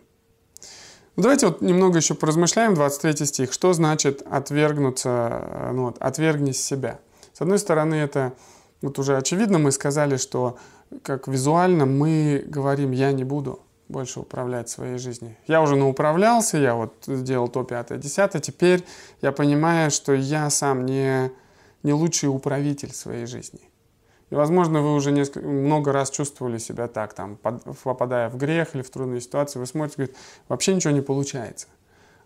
Давайте 1.15 1.47
вот 1.47 1.61
немного 1.61 1.97
еще 1.97 2.13
поразмышляем, 2.13 2.75
23 2.75 3.25
стих. 3.25 3.53
Что 3.53 3.73
значит 3.73 4.21
отвергнуться, 4.29 5.09
э, 5.09 5.71
ну, 5.73 5.85
вот, 5.85 5.97
отвергнись 5.99 6.63
себя? 6.63 6.99
С 7.33 7.41
одной 7.41 7.59
стороны, 7.59 7.95
это 7.95 8.33
вот 8.81 8.99
уже 8.99 9.17
очевидно, 9.17 9.57
мы 9.57 9.71
сказали, 9.71 10.17
что 10.17 10.57
как 11.03 11.27
визуально 11.27 11.85
мы 11.85 12.43
говорим, 12.47 12.91
я 12.91 13.11
не 13.11 13.23
буду 13.23 13.59
больше 13.89 14.19
управлять 14.19 14.69
своей 14.69 14.97
жизнью. 14.97 15.35
Я 15.47 15.61
уже 15.61 15.75
науправлялся, 15.75 16.57
я 16.57 16.75
вот 16.75 16.93
сделал 17.07 17.47
то, 17.47 17.63
пятое, 17.63 17.97
десятое. 17.97 18.41
Теперь 18.41 18.83
я 19.21 19.31
понимаю, 19.31 19.91
что 19.91 20.13
я 20.13 20.49
сам 20.49 20.85
не, 20.85 21.31
не 21.83 21.93
лучший 21.93 22.27
управитель 22.27 22.93
своей 22.93 23.25
жизни. 23.25 23.61
И, 24.29 24.35
возможно, 24.35 24.81
вы 24.81 24.93
уже 24.93 25.11
несколько, 25.11 25.47
много 25.47 25.93
раз 25.93 26.11
чувствовали 26.11 26.57
себя 26.57 26.87
так, 26.87 27.13
там, 27.13 27.37
под, 27.37 27.63
попадая 27.81 28.29
в 28.29 28.37
грех 28.37 28.75
или 28.75 28.81
в 28.81 28.89
трудные 28.89 29.21
ситуации, 29.21 29.59
вы 29.59 29.65
смотрите, 29.65 29.95
говорите, 29.97 30.19
вообще 30.49 30.75
ничего 30.75 30.91
не 30.91 31.01
получается. 31.01 31.67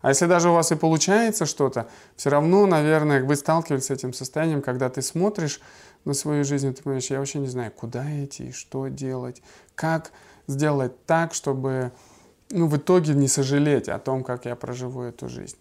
А 0.01 0.09
если 0.09 0.25
даже 0.25 0.49
у 0.49 0.53
вас 0.53 0.71
и 0.71 0.75
получается 0.75 1.45
что-то, 1.45 1.87
все 2.15 2.31
равно, 2.31 2.65
наверное, 2.65 3.23
вы 3.23 3.35
сталкивались 3.35 3.85
с 3.85 3.91
этим 3.91 4.13
состоянием, 4.13 4.63
когда 4.63 4.89
ты 4.89 5.03
смотришь 5.03 5.61
на 6.05 6.15
свою 6.15 6.43
жизнь, 6.43 6.73
ты 6.73 6.81
понимаешь, 6.81 7.11
я 7.11 7.19
вообще 7.19 7.37
не 7.37 7.47
знаю, 7.47 7.71
куда 7.71 8.03
идти, 8.25 8.51
что 8.51 8.87
делать, 8.87 9.43
как 9.75 10.11
сделать 10.47 11.05
так, 11.05 11.33
чтобы 11.33 11.91
ну, 12.49 12.67
в 12.67 12.77
итоге 12.77 13.13
не 13.13 13.27
сожалеть 13.27 13.89
о 13.89 13.99
том, 13.99 14.23
как 14.23 14.45
я 14.45 14.55
проживу 14.55 15.01
эту 15.01 15.29
жизнь. 15.29 15.57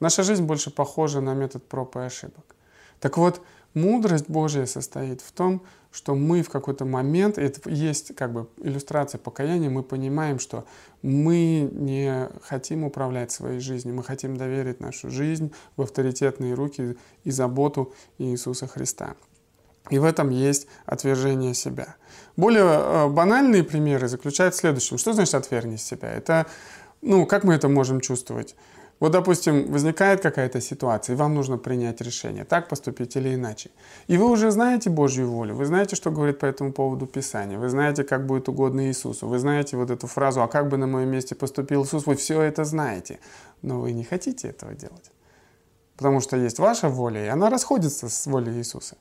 Наша 0.00 0.22
жизнь 0.22 0.44
больше 0.44 0.70
похожа 0.70 1.20
на 1.20 1.34
метод 1.34 1.66
проб 1.68 1.96
и 1.96 2.00
ошибок. 2.00 2.56
Так 3.00 3.16
вот, 3.18 3.40
Мудрость 3.74 4.30
Божья 4.30 4.66
состоит 4.66 5.20
в 5.20 5.32
том, 5.32 5.62
что 5.90 6.14
мы 6.14 6.42
в 6.42 6.48
какой-то 6.48 6.84
момент, 6.84 7.38
это 7.38 7.68
есть 7.68 8.14
как 8.14 8.32
бы 8.32 8.48
иллюстрация 8.58 9.18
покаяния, 9.18 9.68
мы 9.68 9.82
понимаем, 9.82 10.38
что 10.38 10.64
мы 11.02 11.68
не 11.72 12.28
хотим 12.42 12.84
управлять 12.84 13.32
своей 13.32 13.58
жизнью, 13.58 13.96
мы 13.96 14.04
хотим 14.04 14.36
доверить 14.36 14.78
нашу 14.78 15.10
жизнь 15.10 15.52
в 15.76 15.82
авторитетные 15.82 16.54
руки 16.54 16.96
и 17.24 17.30
заботу 17.32 17.92
Иисуса 18.18 18.68
Христа. 18.68 19.16
И 19.90 19.98
в 19.98 20.04
этом 20.04 20.30
есть 20.30 20.66
отвержение 20.86 21.54
себя. 21.54 21.96
Более 22.36 22.64
э, 22.64 23.08
банальные 23.08 23.64
примеры 23.64 24.08
заключаются 24.08 24.58
в 24.58 24.60
следующем. 24.60 24.98
Что 24.98 25.12
значит 25.12 25.34
отвергнись 25.34 25.84
себя? 25.84 26.12
Это, 26.12 26.46
ну, 27.02 27.26
как 27.26 27.44
мы 27.44 27.54
это 27.54 27.68
можем 27.68 28.00
чувствовать? 28.00 28.56
Вот, 29.00 29.12
допустим, 29.12 29.70
возникает 29.70 30.22
какая-то 30.22 30.60
ситуация, 30.60 31.14
и 31.14 31.16
вам 31.16 31.34
нужно 31.34 31.58
принять 31.58 32.00
решение, 32.00 32.44
так 32.44 32.68
поступить 32.68 33.16
или 33.16 33.34
иначе. 33.34 33.70
И 34.06 34.16
вы 34.16 34.30
уже 34.30 34.50
знаете 34.50 34.88
Божью 34.88 35.28
волю, 35.28 35.56
вы 35.56 35.66
знаете, 35.66 35.96
что 35.96 36.10
говорит 36.10 36.38
по 36.38 36.46
этому 36.46 36.72
поводу 36.72 37.06
Писание, 37.06 37.58
вы 37.58 37.68
знаете, 37.68 38.04
как 38.04 38.24
будет 38.24 38.48
угодно 38.48 38.86
Иисусу, 38.86 39.26
вы 39.26 39.38
знаете 39.38 39.76
вот 39.76 39.90
эту 39.90 40.06
фразу 40.06 40.42
«А 40.42 40.48
как 40.48 40.68
бы 40.68 40.76
на 40.76 40.86
моем 40.86 41.10
месте 41.10 41.34
поступил 41.34 41.84
Иисус?» 41.84 42.06
Вы 42.06 42.14
все 42.14 42.40
это 42.40 42.64
знаете, 42.64 43.18
но 43.62 43.80
вы 43.80 43.92
не 43.92 44.04
хотите 44.04 44.48
этого 44.48 44.74
делать. 44.74 45.10
Потому 45.96 46.20
что 46.20 46.36
есть 46.36 46.58
ваша 46.58 46.88
воля, 46.88 47.24
и 47.24 47.28
она 47.28 47.50
расходится 47.50 48.08
с 48.08 48.26
волей 48.26 48.52
Иисуса. 48.54 48.96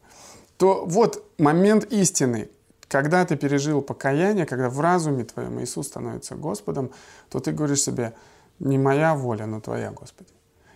То 0.63 0.85
вот 0.85 1.29
момент 1.37 1.91
истины, 1.91 2.49
когда 2.87 3.25
ты 3.25 3.35
пережил 3.35 3.81
покаяние, 3.81 4.45
когда 4.45 4.69
в 4.69 4.79
разуме 4.79 5.25
твоем 5.25 5.61
Иисус 5.61 5.87
становится 5.87 6.35
Господом, 6.35 6.91
то 7.29 7.41
ты 7.41 7.51
говоришь 7.51 7.81
себе– 7.81 8.13
не 8.59 8.77
моя 8.77 9.13
воля, 9.13 9.45
но 9.45 9.59
твоя, 9.59 9.91
Господи. 9.91 10.29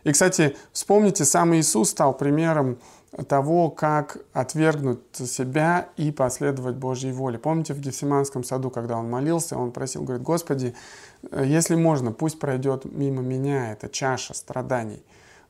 И, 0.04 0.12
кстати, 0.12 0.58
вспомните, 0.74 1.24
сам 1.24 1.56
Иисус 1.56 1.92
стал 1.92 2.18
примером 2.18 2.80
того, 3.30 3.70
как 3.70 4.18
отвергнуть 4.34 5.00
себя 5.14 5.88
и 5.96 6.12
последовать 6.12 6.76
Божьей 6.76 7.14
воле. 7.14 7.40
Помните, 7.40 7.74
в 7.74 7.80
Гефсиманском 7.80 8.44
саду, 8.44 8.70
когда 8.70 8.98
он 8.98 9.10
молился, 9.10 9.58
он 9.58 9.72
просил, 9.72 10.04
говорит, 10.04 10.22
Господи, 10.22 10.76
если 11.32 11.76
можно, 11.76 12.12
пусть 12.12 12.40
пройдет 12.40 12.84
мимо 12.84 13.22
меня 13.22 13.72
эта 13.72 13.88
чаша 13.88 14.34
страданий, 14.34 15.02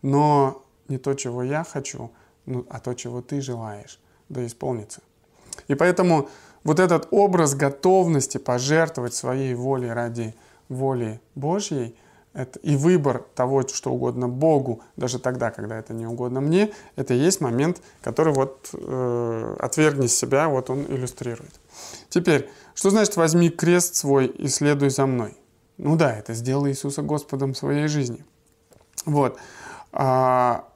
но 0.04 0.62
не 0.90 1.00
то, 1.00 1.16
чего 1.16 1.42
я 1.42 1.64
хочу, 1.64 2.12
ну, 2.46 2.68
а 2.70 2.80
то, 2.80 2.94
чего 2.94 3.24
ты 3.24 3.42
желаешь, 3.42 4.00
да 4.30 4.46
исполнится. 4.46 5.02
И 5.68 5.76
поэтому 5.76 6.30
вот 6.64 6.80
этот 6.80 7.08
образ 7.12 7.56
готовности 7.56 8.38
пожертвовать 8.38 9.14
своей 9.14 9.54
волей 9.54 9.92
ради 9.92 10.36
воли 10.70 11.22
Божьей– 11.36 11.96
это, 12.38 12.60
и 12.60 12.76
выбор 12.76 13.26
того, 13.34 13.68
что 13.68 13.92
угодно 13.92 14.30
Богу, 14.30 14.84
даже 14.96 15.18
тогда, 15.18 15.50
когда 15.50 15.80
это 15.80 15.94
не 15.94 16.06
угодно 16.06 16.40
мне, 16.40 16.72
это 16.96 17.16
и 17.16 17.18
есть 17.18 17.42
момент, 17.42 17.82
который 18.00 18.32
вот 18.32 18.70
э, 18.74 19.56
отвергни 19.58 20.06
себя, 20.06 20.48
вот 20.48 20.70
он 20.70 20.84
иллюстрирует. 20.84 21.60
Теперь, 22.10 22.48
что 22.76 22.92
значит 22.92 23.16
возьми 23.16 23.50
крест 23.50 23.96
свой 23.96 24.28
и 24.28 24.50
следуй 24.50 24.92
за 24.92 25.08
мной? 25.08 25.36
Ну 25.78 25.96
да, 25.96 26.16
это 26.16 26.36
сделай 26.36 26.70
Иисуса 26.70 27.02
Господом 27.02 27.56
своей 27.56 27.88
жизни. 27.88 28.24
Вот. 29.08 29.40
А, 29.92 30.68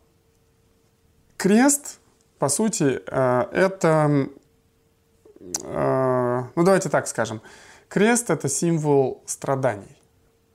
крест, 1.38 2.00
по 2.42 2.50
сути, 2.50 3.00
э, 3.06 3.44
это, 3.52 4.28
э, 5.64 6.44
ну 6.56 6.64
давайте 6.64 6.90
так 6.90 7.06
скажем, 7.08 7.40
крест 7.88 8.32
это 8.32 8.50
символ 8.50 9.22
страданий. 9.28 9.96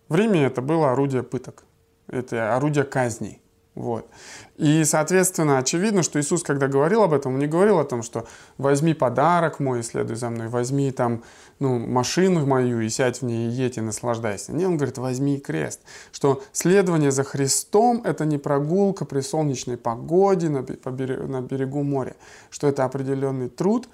В 0.09 0.17
Риме 0.17 0.47
это 0.47 0.63
было 0.63 0.91
орудие 0.91 1.23
пыток, 1.23 1.63
это 2.09 2.57
орудие 2.57 2.83
казней. 2.83 3.41
Вот. 3.77 4.09
И, 4.57 4.85
соответственно, 4.85 5.59
очевидно, 5.59 6.03
что 6.03 6.19
Иисус, 6.19 6.43
когда 6.43 6.67
говорил 6.67 7.03
об 7.03 7.13
этом, 7.13 7.35
он 7.35 7.39
не 7.39 7.47
говорил 7.47 7.79
о 7.79 7.85
том, 7.85 8.03
что 8.03 8.27
возьми 8.57 8.95
подарок 8.95 9.61
мой 9.61 9.81
и 9.81 9.83
следуй 9.83 10.17
за 10.17 10.31
мной, 10.31 10.49
возьми 10.49 10.91
там 10.91 11.23
ну, 11.59 11.79
машину 11.79 12.47
мою 12.47 12.81
и 12.81 12.89
сядь 12.89 13.21
в 13.21 13.27
ней 13.27 13.49
и 13.49 13.51
едь 13.51 13.77
и 13.77 13.83
наслаждайся. 13.83 14.53
Не, 14.53 14.65
он 14.65 14.79
говорит, 14.79 14.97
возьми 14.97 15.39
крест. 15.39 15.83
Что 16.11 16.43
следование 16.53 17.11
за 17.11 17.23
Христом– 17.23 18.01
это 18.05 18.25
не 18.25 18.39
прогулка 18.39 19.05
при 19.05 19.21
солнечной 19.21 19.77
погоде 19.77 20.49
на, 20.49 20.63
берегу, 20.63 21.27
на 21.27 21.43
берегу 21.43 21.83
моря, 21.83 22.17
что 22.49 22.69
это 22.69 22.85
определенный 22.85 23.51
труд, 23.51 23.91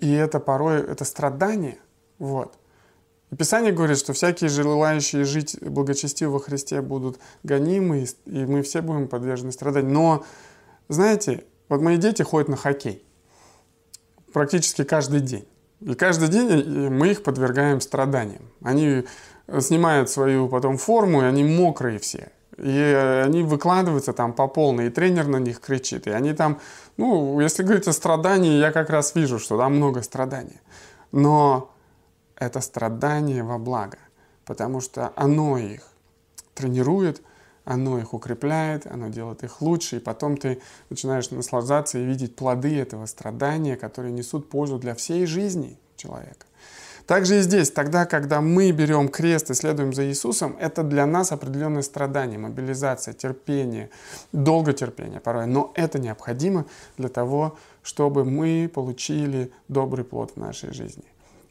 и 0.00 0.10
это 0.12 0.40
порой 0.40 0.80
это 0.80 1.04
страдание. 1.04 1.76
Вот. 2.18 2.54
Писание 3.36 3.72
говорит, 3.72 3.98
что 3.98 4.12
всякие 4.12 4.48
желающие 4.48 5.24
жить 5.24 5.56
благочестиво 5.60 6.32
во 6.32 6.40
Христе 6.40 6.80
будут 6.80 7.18
гонимы, 7.42 8.06
и 8.24 8.44
мы 8.44 8.62
все 8.62 8.82
будем 8.82 9.08
подвержены 9.08 9.52
страданию. 9.52 9.92
Но, 9.92 10.24
знаете, 10.88 11.44
вот 11.68 11.80
мои 11.80 11.96
дети 11.96 12.22
ходят 12.22 12.48
на 12.48 12.56
хоккей 12.56 13.02
практически 14.32 14.84
каждый 14.84 15.20
день. 15.20 15.48
И 15.80 15.94
каждый 15.94 16.28
день 16.28 16.50
э, 16.50 16.90
мы 16.90 17.08
их 17.08 17.22
подвергаем 17.22 17.80
страданиям. 17.80 18.42
Они 18.62 19.04
снимают 19.60 20.10
свою 20.10 20.48
потом 20.48 20.76
форму, 20.76 21.22
и 21.22 21.24
они 21.24 21.42
мокрые 21.42 21.98
все. 21.98 22.30
И 22.58 22.68
э, 22.68 23.22
они 23.22 23.42
выкладываются 23.42 24.12
там 24.12 24.32
по 24.32 24.46
полной, 24.46 24.86
и 24.86 24.90
тренер 24.90 25.26
на 25.26 25.36
них 25.38 25.60
кричит. 25.60 26.06
И 26.06 26.10
они 26.10 26.32
там, 26.32 26.60
ну, 26.96 27.40
если 27.40 27.62
говорить 27.62 27.88
о 27.88 27.92
страдании, 27.92 28.58
я 28.58 28.72
как 28.72 28.90
раз 28.90 29.14
вижу, 29.14 29.38
что 29.38 29.56
там 29.56 29.76
много 29.76 30.02
страданий. 30.02 30.60
Но 31.12 31.70
это 32.36 32.60
страдание 32.60 33.42
во 33.42 33.58
благо, 33.58 33.98
потому 34.44 34.80
что 34.80 35.12
оно 35.16 35.58
их 35.58 35.82
тренирует, 36.54 37.22
оно 37.64 37.98
их 37.98 38.14
укрепляет, 38.14 38.86
оно 38.86 39.08
делает 39.08 39.42
их 39.42 39.60
лучше, 39.60 39.96
и 39.96 40.00
потом 40.00 40.36
ты 40.36 40.60
начинаешь 40.88 41.30
наслаждаться 41.30 41.98
и 41.98 42.04
видеть 42.04 42.36
плоды 42.36 42.78
этого 42.78 43.06
страдания, 43.06 43.76
которые 43.76 44.12
несут 44.12 44.48
пользу 44.48 44.78
для 44.78 44.94
всей 44.94 45.26
жизни 45.26 45.78
человека. 45.96 46.46
Также 47.06 47.38
и 47.38 47.42
здесь, 47.42 47.70
тогда, 47.70 48.04
когда 48.04 48.40
мы 48.40 48.72
берем 48.72 49.08
крест 49.08 49.50
и 49.50 49.54
следуем 49.54 49.92
за 49.92 50.06
Иисусом, 50.06 50.56
это 50.58 50.82
для 50.82 51.06
нас 51.06 51.30
определенное 51.30 51.82
страдание, 51.82 52.36
мобилизация, 52.36 53.14
терпение, 53.14 53.90
долготерпение 54.32 55.20
порой. 55.20 55.46
Но 55.46 55.72
это 55.76 56.00
необходимо 56.00 56.66
для 56.98 57.08
того, 57.08 57.58
чтобы 57.84 58.24
мы 58.24 58.68
получили 58.72 59.52
добрый 59.68 60.04
плод 60.04 60.32
в 60.34 60.36
нашей 60.36 60.72
жизни. 60.72 61.04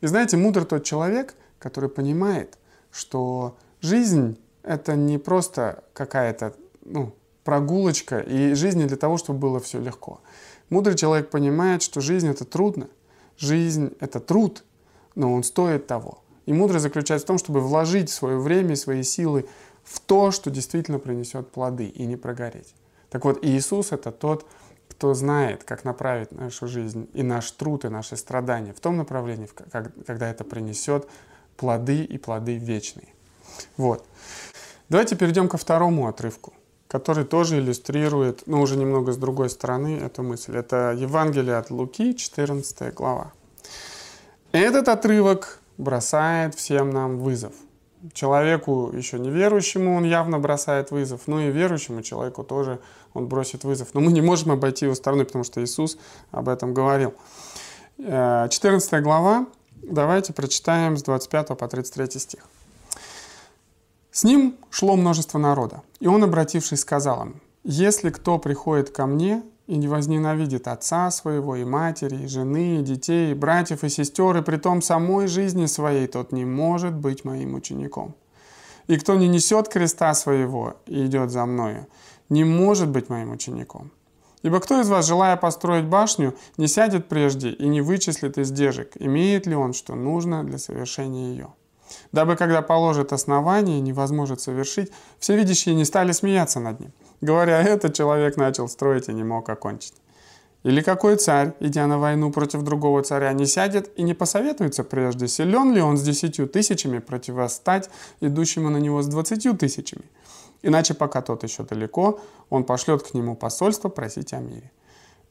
И 0.05 0.07
знаете, 0.07 0.37
мудр 0.37 0.65
тот 0.65 0.83
человек, 0.83 1.33
который 1.57 1.89
понимает, 1.89 2.59
что 2.91 3.57
жизнь— 3.81 4.37
это 4.61 4.95
не 4.95 5.17
просто 5.17 5.83
какая-то 5.93 6.53
ну, 6.83 7.11
прогулочка, 7.43 8.19
и 8.19 8.53
жизнь 8.53 8.77
не 8.77 8.85
для 8.85 8.97
того, 8.97 9.17
чтобы 9.17 9.39
было 9.39 9.59
все 9.59 9.79
легко. 9.79 10.21
Мудрый 10.69 10.95
человек 10.95 11.31
понимает, 11.31 11.81
что 11.81 12.01
жизнь— 12.01 12.27
это 12.29 12.45
трудно, 12.45 12.87
жизнь— 13.35 13.95
это 13.99 14.19
труд, 14.19 14.63
но 15.15 15.33
он 15.33 15.41
стоит 15.41 15.87
того. 15.87 16.19
И 16.45 16.53
мудрость 16.53 16.83
заключается 16.83 17.25
в 17.25 17.27
том, 17.27 17.39
чтобы 17.39 17.59
вложить 17.59 18.11
свое 18.11 18.37
время 18.37 18.73
и 18.73 18.75
свои 18.75 19.01
силы 19.01 19.47
в 19.83 19.99
то, 19.99 20.29
что 20.29 20.51
действительно 20.51 20.99
принесет 20.99 21.49
плоды, 21.49 21.87
и 21.87 22.05
не 22.05 22.15
прогореть. 22.15 22.75
Так 23.09 23.25
вот, 23.25 23.43
Иисус— 23.43 23.87
это 23.91 24.11
тот, 24.11 24.45
кто 24.97 25.13
знает, 25.13 25.65
как 25.65 25.83
направить 25.83 26.31
нашу 26.31 26.67
жизнь 26.67 27.09
и 27.13 27.21
наш 27.21 27.51
труд, 27.51 27.83
и 27.83 27.89
наши 27.89 28.15
страдания 28.15 28.73
в 28.73 28.79
том 28.79 28.95
направлении, 28.95 29.49
когда 30.07 30.29
это 30.29 30.45
принесет 30.45 31.07
плоды 31.57 32.03
и 32.03 32.17
плоды 32.17 32.57
вечные. 32.57 33.09
Вот. 33.75 34.05
Давайте 34.87 35.17
перейдем 35.17 35.49
ко 35.49 35.57
второму 35.57 36.07
отрывку, 36.07 36.53
который 36.87 37.25
тоже 37.25 37.59
иллюстрирует, 37.59 38.43
но 38.47 38.61
уже 38.61 38.77
немного 38.77 39.11
с 39.11 39.17
другой 39.17 39.49
стороны, 39.49 39.97
эту 39.97 40.23
мысль. 40.23 40.55
Это 40.55 40.95
Евангелие 40.97 41.57
от 41.57 41.71
Луки, 41.71 42.15
14 42.15 42.93
глава. 42.93 43.33
Этот 44.53 44.87
отрывок 44.87 45.59
бросает 45.77 46.55
всем 46.55 46.91
нам 46.91 47.17
вызов. 47.17 47.51
Человеку 48.13 48.91
еще 48.93 49.19
неверующему 49.19 49.97
он 49.97 50.05
явно 50.05 50.39
бросает 50.39 50.91
вызов, 50.91 51.21
ну 51.27 51.39
и 51.39 51.51
верующему 51.51 52.01
человеку 52.01 52.43
тоже 52.43 52.79
он 53.15 53.27
бросит 53.27 53.63
вызов. 53.63 53.87
Но 53.93 54.01
мы 54.01 54.11
не 54.11 54.21
можем 54.21 54.51
обойти 54.51 54.85
его 54.85 54.93
стороной, 54.93 55.25
потому 55.25 55.43
что 55.43 55.63
Иисус 55.63 55.97
об 56.31 56.49
этом 56.49 56.73
говорил. 56.73 57.13
14 57.97 58.93
э, 58.93 59.01
глава, 59.01 59.47
давайте 59.81 60.33
прочитаем 60.33 60.97
с 60.97 61.03
25 61.03 61.57
по 61.57 61.67
33 61.67 62.19
стих. 62.19 62.41
«С 64.11 64.23
ним 64.23 64.55
шло 64.69 64.95
множество 64.95 65.39
народа, 65.39 65.81
и 65.99 66.07
он, 66.07 66.23
обратившись, 66.23 66.81
сказал 66.81 67.23
им, 67.23 67.41
«Если 67.63 68.09
кто 68.09 68.37
приходит 68.37 68.89
ко 68.89 69.05
мне 69.05 69.43
и 69.67 69.77
не 69.77 69.87
возненавидит 69.87 70.67
отца 70.67 71.09
своего, 71.09 71.55
и 71.55 71.63
матери, 71.63 72.23
и 72.23 72.27
жены, 72.27 72.79
и 72.79 72.83
детей, 72.83 73.31
и 73.31 73.33
братьев, 73.33 73.83
и 73.83 73.89
сестер, 73.89 74.37
и 74.37 74.41
при 74.41 74.57
том 74.57 74.81
самой 74.81 75.27
жизни 75.27 75.65
своей, 75.65 76.07
тот 76.07 76.31
не 76.31 76.45
может 76.45 76.93
быть 76.93 77.25
моим 77.25 77.55
учеником. 77.55 78.13
И 78.87 78.97
кто 78.97 79.15
не 79.15 79.27
несет 79.27 79.67
креста 79.67 80.13
своего 80.13 80.75
и 80.85 81.05
идет 81.05 81.31
за 81.31 81.45
мною, 81.45 81.87
не 82.29 82.43
может 82.43 82.89
быть 82.89 83.09
моим 83.09 83.31
учеником. 83.31 83.91
Ибо 84.41 84.59
кто 84.59 84.79
из 84.79 84.89
вас, 84.89 85.07
желая 85.07 85.37
построить 85.37 85.85
башню, 85.85 86.35
не 86.57 86.67
сядет 86.67 87.07
прежде 87.07 87.49
и 87.49 87.67
не 87.67 87.81
вычислит 87.81 88.37
издержек, 88.37 88.91
имеет 88.99 89.47
ли 89.47 89.55
он, 89.55 89.73
что 89.73 89.95
нужно 89.95 90.43
для 90.43 90.57
совершения 90.59 91.31
ее? 91.31 91.47
Дабы, 92.11 92.35
когда 92.35 92.61
положит 92.61 93.13
основание, 93.13 93.79
невозможно 93.79 94.37
совершить, 94.37 94.91
все 95.19 95.35
видящие 95.35 95.75
не 95.75 95.85
стали 95.85 96.11
смеяться 96.11 96.59
над 96.59 96.79
ним– 96.79 96.91
Говоря 97.21 97.61
это, 97.61 97.91
человек 97.91 98.37
начал 98.37 98.67
строить 98.67 99.09
и 99.09 99.13
не 99.13 99.23
мог 99.23 99.49
окончить. 99.49 99.93
Или 100.63 100.81
какой 100.81 101.15
царь, 101.15 101.53
идя 101.59 101.85
на 101.85 101.99
войну 101.99 102.31
против 102.31 102.63
другого 102.63 103.03
царя, 103.03 103.31
не 103.33 103.45
сядет 103.45 103.91
и 103.97 104.03
не 104.03 104.13
посоветуется 104.13 104.83
прежде, 104.83 105.27
силен 105.27 105.73
ли 105.73 105.81
он 105.81 105.97
с 105.97 106.01
десятью 106.01 106.47
тысячами 106.47 106.99
противостать 106.99 107.89
идущему 108.19 108.69
на 108.69 108.77
него 108.77 109.01
с 109.01 109.07
двадцатью 109.07 109.55
тысячами. 109.55 110.03
Иначе, 110.65 110.95
пока 110.95 111.21
тот 111.21 111.43
еще 111.43 111.61
далеко, 111.61 112.19
он 112.49 112.63
пошлет 112.63 113.03
к 113.03 113.13
нему 113.13 113.35
посольство 113.35 113.87
просить 113.87 114.33
о 114.33 114.39
мире. 114.39 114.71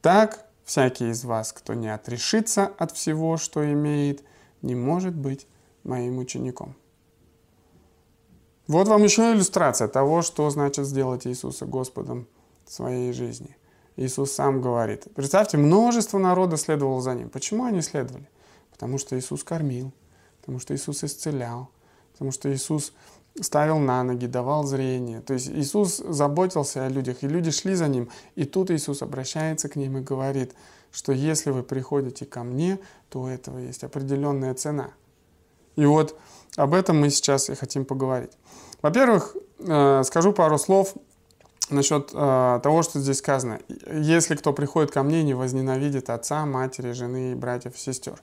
Так, 0.00 0.46
всякий 0.64 1.10
из 1.10 1.24
вас, 1.24 1.52
кто 1.52 1.74
не 1.74 1.92
отрешится 1.92 2.70
от 2.78 2.92
всего, 2.92 3.36
что 3.36 3.64
имеет, 3.72 4.22
не 4.62 4.76
может 4.76 5.12
быть 5.12 5.48
моим 5.82 6.18
учеником. 6.18 6.76
Вот 8.68 8.86
вам 8.86 9.02
еще 9.02 9.32
иллюстрация 9.32 9.88
того, 9.88 10.22
что 10.22 10.48
значит 10.50 10.86
сделать 10.86 11.26
Иисуса 11.26 11.66
Господом 11.66 12.28
своей 12.64 13.12
жизни. 13.12 13.56
Иисус 13.96 14.30
сам 14.30 14.60
говорит. 14.60 15.08
Представьте, 15.16 15.56
множество 15.56 16.18
народа 16.18 16.56
следовало 16.56 17.00
за 17.00 17.14
ним. 17.14 17.28
Почему 17.28 17.64
они 17.64 17.82
следовали? 17.82 18.30
Потому 18.70 18.98
что 18.98 19.18
Иисус 19.18 19.42
кормил, 19.42 19.92
потому 20.40 20.60
что 20.60 20.76
Иисус 20.76 21.02
исцелял, 21.02 21.70
потому 22.12 22.30
что 22.30 22.54
Иисус 22.54 22.92
ставил 23.40 23.78
на 23.78 24.02
ноги, 24.02 24.26
давал 24.26 24.64
зрение. 24.64 25.20
То 25.20 25.34
есть 25.34 25.48
Иисус 25.48 25.96
заботился 25.96 26.86
о 26.86 26.88
людях, 26.88 27.22
и 27.22 27.28
люди 27.28 27.50
шли 27.50 27.74
за 27.74 27.88
Ним. 27.88 28.08
И 28.36 28.44
тут 28.44 28.70
Иисус 28.70 29.02
обращается 29.02 29.68
к 29.68 29.76
ним 29.76 29.98
и 29.98 30.00
говорит, 30.00 30.54
что 30.92 31.12
если 31.12 31.50
вы 31.50 31.62
приходите 31.62 32.24
ко 32.24 32.44
мне, 32.44 32.78
то 33.08 33.22
у 33.22 33.26
этого 33.26 33.58
есть 33.58 33.82
определенная 33.82 34.54
цена. 34.54 34.90
И 35.76 35.84
вот 35.84 36.16
об 36.56 36.72
этом 36.72 37.00
мы 37.00 37.10
сейчас 37.10 37.50
и 37.50 37.54
хотим 37.54 37.84
поговорить. 37.84 38.30
Во-первых, 38.80 39.36
э, 39.58 40.02
скажу 40.04 40.32
пару 40.32 40.58
слов 40.58 40.94
насчет 41.70 42.10
э, 42.12 42.60
того, 42.62 42.82
что 42.82 43.00
здесь 43.00 43.18
сказано. 43.18 43.58
Если 43.90 44.36
кто 44.36 44.52
приходит 44.52 44.92
ко 44.92 45.02
мне, 45.02 45.24
не 45.24 45.34
возненавидит 45.34 46.10
отца, 46.10 46.46
матери, 46.46 46.92
жены, 46.92 47.34
братьев, 47.34 47.76
сестер. 47.76 48.22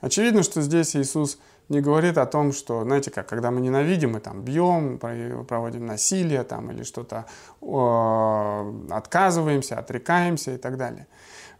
Очевидно, 0.00 0.42
что 0.42 0.62
здесь 0.62 0.94
Иисус 0.96 1.38
не 1.68 1.80
говорит 1.80 2.18
о 2.18 2.26
том, 2.26 2.52
что, 2.52 2.82
знаете, 2.82 3.10
как, 3.10 3.28
когда 3.28 3.50
мы 3.50 3.60
ненавидим, 3.60 4.12
мы 4.12 4.20
там 4.20 4.42
бьем, 4.42 4.98
проводим 4.98 5.86
насилие 5.86 6.44
там, 6.44 6.70
или 6.70 6.84
что-то 6.84 7.26
э, 7.60 8.92
отказываемся, 8.94 9.78
отрекаемся 9.78 10.54
и 10.54 10.58
так 10.58 10.76
далее. 10.76 11.06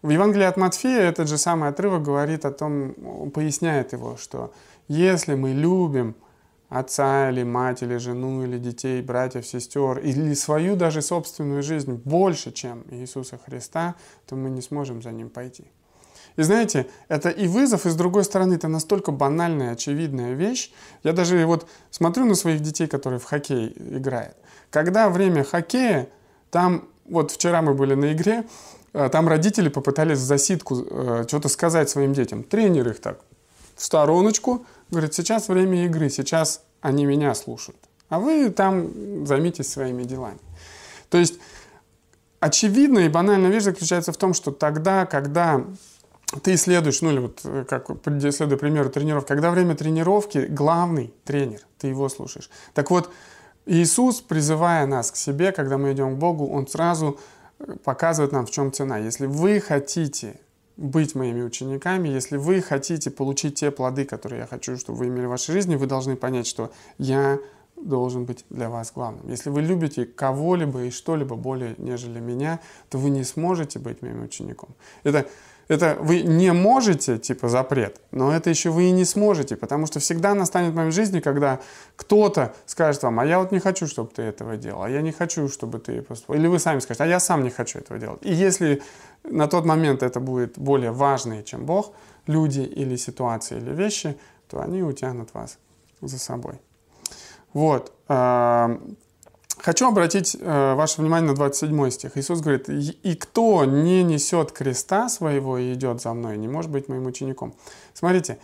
В 0.03 0.11
Евангелии 0.11 0.45
от 0.45 0.57
Матфея 0.57 1.03
этот 1.03 1.29
же 1.29 1.39
самый 1.39 1.69
отрывок 1.69 2.03
говорит 2.03 2.45
о 2.45 2.53
том, 2.53 2.95
поясняет 3.35 3.93
его, 3.93 4.17
что 4.17 4.53
если 4.89 5.35
мы 5.35 5.51
любим 5.51 6.15
отца 6.69 7.31
или 7.31 7.43
мать, 7.43 7.83
или 7.83 7.97
жену, 7.97 8.45
или 8.45 8.59
детей, 8.59 9.03
братьев, 9.03 9.47
сестер, 9.47 9.99
или 9.99 10.35
свою 10.35 10.77
даже 10.77 11.03
собственную 11.03 11.63
жизнь 11.63 11.95
больше, 12.05 12.53
чем 12.53 12.85
Иисуса 12.91 13.39
Христа, 13.39 13.95
то 14.27 14.37
мы 14.37 14.51
не 14.51 14.63
сможем 14.63 15.03
за 15.03 15.11
Ним 15.11 15.31
пойти. 15.31 15.65
И 16.37 16.43
знаете, 16.43 16.87
это 17.09 17.31
и 17.31 17.49
вызов, 17.49 17.87
и 17.87 17.91
с 17.91 17.95
другой 17.95 18.25
стороны, 18.25 18.55
это 18.55 18.69
настолько 18.69 19.11
банальная, 19.11 19.73
очевидная 19.73 20.35
вещь. 20.35 20.71
Я 21.03 21.13
даже 21.13 21.45
вот 21.47 21.67
смотрю 21.91 22.27
на 22.27 22.35
своих 22.35 22.61
детей, 22.61 22.87
которые 22.87 23.19
в 23.19 23.25
хоккей 23.25 23.75
играют. 23.79 24.37
Когда 24.71 25.09
время 25.09 25.45
хоккея, 25.45 26.09
там, 26.51 26.89
вот 27.09 27.31
вчера 27.31 27.63
мы 27.63 27.75
были 27.75 27.95
на 27.95 28.13
игре, 28.13 28.45
э, 28.93 29.09
там 29.11 29.29
родители 29.29 29.69
попытались 29.69 30.19
в 30.19 30.25
засидку 30.25 30.85
э, 30.89 31.25
что-то 31.27 31.49
сказать 31.49 31.89
своим 31.89 32.13
детям. 32.13 32.43
Тренер 32.43 32.89
их 32.89 33.01
так 33.01 33.21
в 33.75 33.83
стороночку, 33.83 34.67
говорит, 34.91 35.15
сейчас 35.15 35.49
время 35.49 35.85
игры, 35.87 36.11
сейчас 36.11 36.63
они 36.81 37.07
меня 37.07 37.35
слушают, 37.35 37.79
а 38.09 38.19
вы 38.19 38.51
там 38.51 39.27
займитесь 39.27 39.71
своими 39.71 40.03
делами. 40.03 40.39
То 41.09 41.19
есть 41.19 41.39
очевидная 42.41 43.07
и 43.07 43.09
банальная 43.09 43.51
вещь 43.51 43.65
заключается 43.65 44.13
в 44.13 44.17
том, 44.17 44.35
что 44.35 44.51
тогда, 44.51 45.07
когда 45.07 45.65
ты 46.43 46.55
исследуешь, 46.55 47.03
ну 47.03 47.11
или 47.11 47.19
вот 47.19 47.41
э, 47.45 47.65
как 47.69 47.89
следуя 48.33 48.59
примеру 48.59 48.91
тренировки, 48.91 49.29
когда 49.29 49.51
время 49.51 49.75
тренировки 49.77 50.39
главный 50.39 51.15
тренер, 51.25 51.61
ты 51.79 51.89
его 51.89 52.09
слушаешь. 52.09 52.51
Так 52.75 52.91
вот, 52.91 53.11
Иисус, 53.65 54.21
призывая 54.21 54.87
нас 54.87 55.11
к 55.11 55.17
себе, 55.17 55.53
когда 55.53 55.79
мы 55.79 55.93
идем 55.93 56.17
к 56.17 56.19
Богу, 56.19 56.49
Он 56.49 56.67
сразу 56.67 57.19
э, 57.59 57.77
показывает 57.85 58.33
нам, 58.33 58.47
в 58.47 58.51
чем 58.51 58.73
цена. 58.73 58.99
Если 58.99 59.27
вы 59.27 59.61
хотите 59.61 60.41
быть 60.77 61.15
моими 61.15 61.43
учениками, 61.43 62.09
если 62.09 62.37
вы 62.37 62.61
хотите 62.61 63.11
получить 63.11 63.55
те 63.55 63.71
плоды, 63.71 64.05
которые 64.05 64.41
я 64.41 64.47
хочу, 64.47 64.77
чтобы 64.77 64.99
вы 64.99 65.07
имели 65.07 65.27
в 65.27 65.31
вашей 65.31 65.53
жизни, 65.53 65.77
вы 65.77 65.87
должны 65.87 66.17
понять, 66.17 66.47
что 66.47 66.71
я 66.99 67.39
должен 67.77 68.25
быть 68.25 68.45
для 68.51 68.69
вас 68.69 68.93
главным. 68.93 69.29
Если 69.29 69.51
вы 69.51 69.63
любите 69.63 70.07
кого-либо 70.07 70.85
и 70.85 70.91
что-либо 70.91 71.37
более, 71.37 71.75
нежели 71.79 72.21
меня, 72.21 72.61
то 72.89 72.99
вы 72.99 73.11
не 73.11 73.23
сможете 73.25 73.79
быть 73.79 74.03
моим 74.03 74.23
учеником. 74.23 74.71
Это 75.03 75.27
это 75.69 75.97
вы 76.01 76.23
не 76.23 76.53
можете, 76.53 77.19
типа 77.19 77.49
запрет, 77.49 78.01
но 78.13 78.33
это 78.33 78.51
еще 78.51 78.71
вы 78.71 78.85
и 78.85 78.91
не 78.93 79.05
сможете, 79.05 79.57
потому 79.57 79.87
что 79.87 79.99
всегда 80.01 80.35
настанет 80.35 80.75
момент 80.75 80.93
в 80.93 80.97
жизни, 80.97 81.21
когда 81.21 81.61
кто-то 81.97 82.55
скажет 82.67 83.03
вам, 83.03 83.19
а 83.21 83.27
я 83.27 83.39
вот 83.39 83.53
не 83.53 83.59
хочу, 83.59 83.87
чтобы 83.87 84.11
ты 84.15 84.23
этого 84.23 84.57
делал, 84.57 84.83
а 84.83 84.91
я 84.91 85.03
не 85.03 85.13
хочу, 85.13 85.49
чтобы 85.49 85.79
ты 85.79 86.03
поступил. 86.03 86.37
Или 86.37 86.47
вы 86.47 86.59
сами 86.59 86.81
скажете, 86.81 87.05
а 87.05 87.07
я 87.07 87.21
сам 87.21 87.43
не 87.43 87.51
хочу 87.51 87.79
этого 87.79 87.99
делать. 87.99 88.21
И 88.23 88.33
если 88.33 88.83
на 89.25 89.49
тот 89.49 89.65
момент 89.65 90.03
это 90.03 90.21
будет 90.21 90.59
более 90.59 90.93
важные, 90.93 91.43
чем 91.43 91.67
Бог, 91.67 91.93
люди 92.27 92.61
или 92.61 92.97
ситуации 92.97 93.59
или 93.59 93.73
вещи, 93.73 94.17
то 94.49 94.61
они 94.61 94.83
утянут 94.83 95.35
вас 95.35 95.59
за 96.01 96.19
собой. 96.19 96.61
Вот. 97.53 97.93
Хочу 99.59 99.89
обратить 99.89 100.37
э, 100.39 100.75
ваше 100.75 101.01
внимание 101.01 101.31
на 101.31 101.35
27 101.35 101.91
стих. 101.91 102.17
Иисус 102.17 102.41
говорит, 102.41 102.69
«И 102.69 103.15
кто 103.15 103.65
не 103.65 104.03
несет 104.05 104.53
креста 104.53 105.09
своего 105.09 105.59
и 105.59 105.73
идет 105.73 106.03
за 106.03 106.13
мной, 106.13 106.37
не 106.37 106.47
может 106.47 106.71
быть 106.71 106.89
моим 106.89 107.07
учеником». 107.07 107.55
Смотрите, 107.95 108.39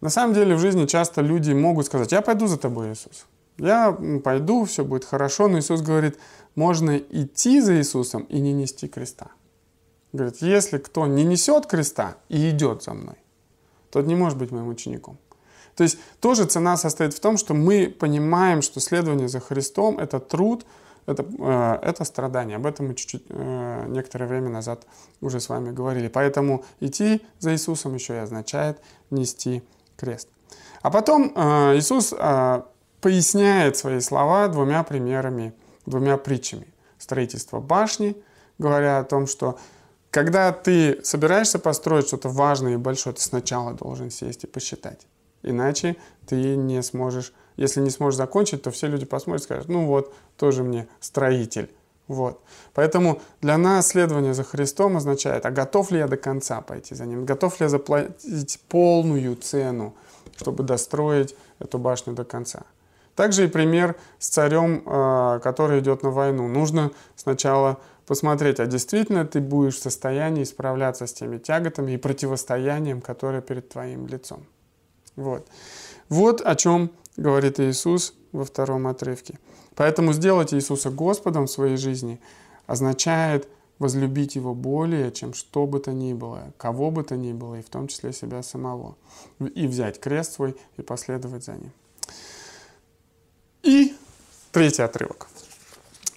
на 0.00 0.10
самом 0.10 0.34
деле 0.34 0.56
в 0.56 0.58
жизни 0.58 0.86
часто 0.86 1.20
люди 1.20 1.52
могут 1.52 1.86
сказать, 1.86 2.12
я 2.12 2.22
пойду 2.22 2.46
за 2.46 2.56
тобой, 2.56 2.92
Иисус. 2.92 3.26
Я 3.58 3.96
пойду, 4.22 4.64
все 4.64 4.84
будет 4.84 5.04
хорошо, 5.04 5.48
но 5.48 5.58
Иисус 5.58 5.80
говорит, 5.80 6.18
можно 6.54 6.96
идти 6.96 7.60
за 7.60 7.78
Иисусом 7.78 8.22
и 8.22 8.40
не 8.40 8.52
нести 8.52 8.88
креста. 8.88 9.28
Говорит, 10.12 10.36
если 10.40 10.78
кто 10.78 11.06
не 11.06 11.24
несет 11.24 11.66
креста 11.66 12.16
и 12.28 12.50
идет 12.50 12.82
за 12.82 12.94
мной, 12.94 13.16
тот 13.90 14.06
не 14.06 14.14
может 14.14 14.38
быть 14.38 14.50
моим 14.50 14.68
учеником. 14.68 15.18
То 15.78 15.84
есть 15.84 15.96
тоже 16.18 16.44
цена 16.44 16.76
состоит 16.76 17.14
в 17.14 17.20
том, 17.20 17.36
что 17.36 17.54
мы 17.54 17.86
понимаем, 17.86 18.62
что 18.62 18.80
следование 18.80 19.28
за 19.28 19.38
Христом— 19.38 19.96
это 20.00 20.18
труд, 20.18 20.66
это, 21.06 21.24
э, 21.38 21.78
это 21.82 22.02
страдание. 22.02 22.56
Об 22.56 22.66
этом 22.66 22.88
мы 22.88 22.96
чуть-чуть 22.96 23.22
э, 23.28 23.84
некоторое 23.86 24.26
время 24.26 24.48
назад 24.48 24.88
уже 25.20 25.38
с 25.38 25.48
вами 25.48 25.70
говорили. 25.70 26.08
Поэтому 26.08 26.64
идти 26.80 27.22
за 27.38 27.52
Иисусом 27.52 27.94
еще 27.94 28.14
и 28.14 28.18
означает 28.18 28.80
нести 29.10 29.62
крест. 29.96 30.28
А 30.82 30.90
потом 30.90 31.32
э, 31.36 31.76
Иисус 31.76 32.12
поясняет 33.00 33.76
свои 33.76 34.00
слова 34.00 34.48
двумя 34.48 34.82
примерами, 34.82 35.52
двумя 35.86 36.16
притчами. 36.16 36.66
Строительство 36.98 37.60
башни, 37.60 38.16
говоря 38.58 38.98
о 38.98 39.04
том, 39.04 39.28
что 39.28 39.60
когда 40.10 40.50
ты 40.50 40.98
собираешься 41.04 41.60
построить 41.60 42.08
что-то 42.08 42.30
важное 42.30 42.74
и 42.74 42.76
большое, 42.76 43.14
ты 43.14 43.22
сначала 43.22 43.74
должен 43.74 44.10
сесть 44.10 44.42
и 44.42 44.48
посчитать. 44.48 45.06
Иначе 45.42 45.96
ты 46.26 46.56
не 46.56 46.82
сможешь, 46.82 47.32
если 47.56 47.80
не 47.80 47.90
сможешь 47.90 48.16
закончить, 48.16 48.62
то 48.62 48.70
все 48.70 48.86
люди 48.86 49.06
посмотрят 49.06 49.42
и 49.42 49.44
скажут, 49.44 49.68
ну 49.68 49.86
вот, 49.86 50.12
тоже 50.36 50.62
мне 50.62 50.88
строитель. 51.00 51.70
Вот. 52.08 52.40
Поэтому 52.72 53.20
для 53.42 53.58
нас 53.58 53.88
следование 53.88 54.32
за 54.32 54.42
Христом 54.42 54.96
означает, 54.96 55.44
а 55.44 55.50
готов 55.50 55.90
ли 55.90 55.98
я 55.98 56.08
до 56.08 56.16
конца 56.16 56.62
пойти 56.62 56.94
за 56.94 57.04
Ним? 57.04 57.26
Готов 57.26 57.60
ли 57.60 57.64
я 57.64 57.68
заплатить 57.68 58.60
полную 58.68 59.36
цену, 59.36 59.94
чтобы 60.36 60.64
достроить 60.64 61.36
эту 61.58 61.78
башню 61.78 62.14
до 62.14 62.24
конца? 62.24 62.62
Также 63.14 63.44
и 63.44 63.48
пример 63.48 63.96
с 64.18 64.28
царем, 64.28 64.82
а, 64.86 65.38
который 65.40 65.80
идет 65.80 66.02
на 66.02 66.10
войну. 66.10 66.48
Нужно 66.48 66.92
сначала 67.14 67.78
посмотреть, 68.06 68.58
а 68.58 68.66
действительно 68.66 69.26
ты 69.26 69.40
будешь 69.40 69.76
в 69.76 69.82
состоянии 69.82 70.44
справляться 70.44 71.06
с 71.06 71.12
теми 71.12 71.38
тяготами 71.38 71.92
и 71.92 71.96
противостоянием, 71.98 73.02
которое 73.02 73.42
перед 73.42 73.68
твоим 73.68 74.06
лицом. 74.06 74.46
Вот. 75.18 75.48
вот 76.08 76.40
о 76.42 76.54
чем 76.54 76.92
говорит 77.16 77.58
Иисус 77.58 78.14
во 78.30 78.44
втором 78.44 78.86
отрывке. 78.86 79.38
Поэтому 79.74 80.12
сделать 80.12 80.54
Иисуса 80.54 80.90
Господом 80.90 81.48
в 81.48 81.50
своей 81.50 81.76
жизни 81.76 82.20
означает 82.68 83.48
возлюбить 83.80 84.36
Его 84.36 84.54
более, 84.54 85.10
чем 85.10 85.34
что 85.34 85.66
бы 85.66 85.80
то 85.80 85.92
ни 85.92 86.12
было, 86.12 86.52
кого 86.56 86.92
бы 86.92 87.02
то 87.02 87.16
ни 87.16 87.32
было, 87.32 87.56
и 87.56 87.62
в 87.62 87.68
том 87.68 87.88
числе 87.88 88.12
себя 88.12 88.42
самого. 88.44 88.96
И 89.54 89.66
взять 89.66 89.98
крест 89.98 90.34
свой 90.34 90.56
и 90.76 90.82
последовать 90.82 91.44
за 91.44 91.54
Ним. 91.54 91.72
И 93.64 93.96
третий 94.52 94.82
отрывок. 94.82 95.28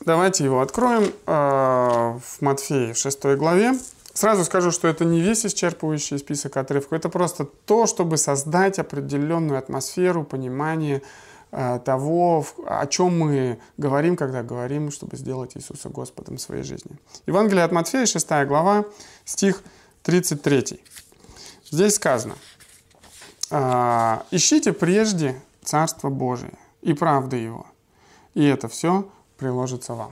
Давайте 0.05 0.43
его 0.43 0.61
откроем 0.61 1.11
э, 1.25 2.19
в 2.19 2.41
Матфея 2.41 2.93
6 2.93 3.23
главе 3.35 3.73
Сразу 4.13 4.43
скажу, 4.43 4.71
что 4.71 4.87
это 4.87 5.05
не 5.05 5.21
весь 5.21 5.45
исчерпывающий 5.45 6.17
список 6.17 6.57
отрывков, 6.57 6.93
это 6.93 7.09
просто 7.09 7.45
то, 7.45 7.85
чтобы 7.87 8.17
создать 8.17 8.77
определенную 8.77 9.57
атмосферу, 9.57 10.25
понимание 10.25 11.01
э, 11.51 11.79
того, 11.85 12.45
о 12.67 12.85
чем 12.87 13.17
мы 13.17 13.59
говорим, 13.77 14.17
когда 14.17 14.43
говорим, 14.43 14.91
чтобы 14.91 15.15
сделать 15.15 15.55
Иисуса 15.55 15.87
Господом 15.89 16.37
в 16.37 16.41
своей 16.41 16.63
жизни. 16.63 16.91
Евангелие 17.25 17.63
от 17.63 17.71
Матфея, 17.71 18.05
6 18.05 18.27
глава, 18.47 18.85
стих 19.23 19.63
33. 20.03 20.81
Здесь 21.69 21.95
сказано, 21.95 22.35
«А, 23.49 24.25
«Ищите 24.31 24.73
прежде 24.73 25.41
Царство 25.63 26.09
Божие 26.09 26.57
и 26.81 26.93
правды 26.93 27.37
Его, 27.37 27.65
и 28.33 28.45
это 28.45 28.67
все 28.67 29.09
приложится 29.37 29.93
вам». 29.93 30.11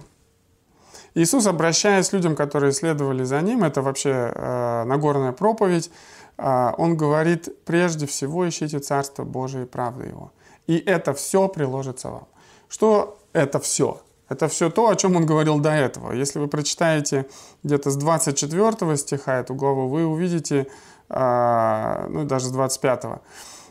Иисус, 1.20 1.48
обращаясь 1.48 2.10
к 2.10 2.14
людям, 2.14 2.36
которые 2.36 2.72
следовали 2.72 3.26
за 3.26 3.42
Ним, 3.42 3.66
это 3.66 3.82
вообще 3.82 4.32
э, 4.34 4.84
Нагорная 4.86 5.34
проповедь, 5.34 5.92
э, 6.38 6.72
Он 6.78 6.96
говорит, 6.96 7.50
прежде 7.66 8.06
всего 8.06 8.48
ищите 8.48 8.80
Царство 8.80 9.26
Божие 9.26 9.64
и 9.64 9.68
правду 9.68 10.04
Его. 10.04 10.32
И 10.68 10.78
это 10.78 11.14
все 11.14 11.50
приложится 11.50 12.10
вам. 12.10 12.28
Что 12.70 13.20
это 13.34 13.60
все? 13.60 14.02
Это 14.30 14.48
все 14.48 14.70
то, 14.70 14.88
о 14.88 14.96
чем 14.96 15.18
он 15.18 15.26
говорил 15.26 15.60
до 15.60 15.72
этого. 15.72 16.14
Если 16.14 16.40
вы 16.40 16.48
прочитаете 16.48 17.26
где-то 17.64 17.90
с 17.90 17.98
24 17.98 18.96
стиха 18.96 19.40
эту 19.40 19.56
главу, 19.56 19.90
вы 19.90 20.06
увидите, 20.06 20.68
э, 21.10 22.08
ну 22.10 22.24
даже 22.24 22.46
с 22.46 22.52
25 22.52 23.04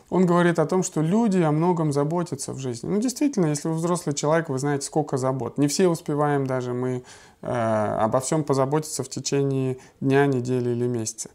он 0.09 0.25
говорит 0.25 0.59
о 0.59 0.65
том, 0.65 0.83
что 0.83 1.01
люди 1.01 1.39
о 1.39 1.51
многом 1.51 1.91
заботятся 1.91 2.53
в 2.53 2.59
жизни. 2.59 2.89
Ну, 2.89 2.99
действительно, 2.99 3.47
если 3.47 3.67
вы 3.67 3.75
взрослый 3.75 4.15
человек, 4.15 4.49
вы 4.49 4.59
знаете, 4.59 4.85
сколько 4.85 5.17
забот. 5.17 5.57
Не 5.57 5.67
все 5.67 5.87
успеваем 5.87 6.47
даже 6.47 6.73
мы 6.73 7.03
Э, 7.41 7.95
обо 8.01 8.19
всем 8.19 8.43
позаботиться 8.43 9.03
в 9.03 9.09
течение 9.09 9.77
дня, 10.01 10.25
недели 10.25 10.71
или 10.71 10.87
месяца. 10.87 11.29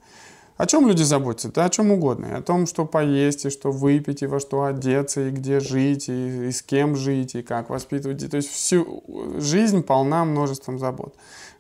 О 0.57 0.67
чем 0.67 0.87
люди 0.87 1.03
заботятся? 1.03 1.51
Да 1.51 1.65
о 1.65 1.71
чем 1.71 1.91
угодно. 1.91 2.27
И 2.27 2.33
о 2.33 2.43
том, 2.43 2.67
что 2.67 2.85
поесть, 2.85 3.47
и 3.47 3.51
что 3.51 3.73
выпить, 3.73 4.23
и 4.23 4.27
во 4.27 4.39
что 4.39 4.65
одеться, 4.65 5.23
и 5.23 5.31
где 5.31 5.61
жить, 5.61 6.09
и, 6.09 6.49
и 6.49 6.53
с 6.53 6.63
кем 6.63 6.95
жить, 6.95 7.35
и 7.35 7.43
как 7.43 7.71
воспитывать. 7.71 8.31
То 8.31 8.37
есть 8.37 8.51
всю 8.51 9.03
жизнь 9.39 9.83
полна 9.83 10.25
множеством 10.25 10.79
забот. 10.79 11.15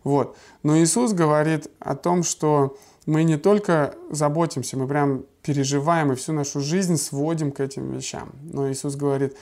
Вот. 0.04 0.36
Но 0.62 0.78
Иисус 0.78 1.12
говорит 1.12 1.70
о 1.80 1.96
том, 1.96 2.22
что 2.22 2.76
мы 3.06 3.24
не 3.24 3.38
только 3.38 3.94
заботимся, 4.10 4.76
мы 4.76 4.86
прям 4.86 5.24
переживаем 5.44 6.10
и 6.10 6.16
всю 6.16 6.32
нашу 6.32 6.60
жизнь 6.60 6.96
сводим 6.96 7.52
к 7.52 7.60
этим 7.60 7.92
вещам. 7.92 8.32
Но 8.42 8.70
Иисус 8.70 8.96
говорит, 8.96 9.36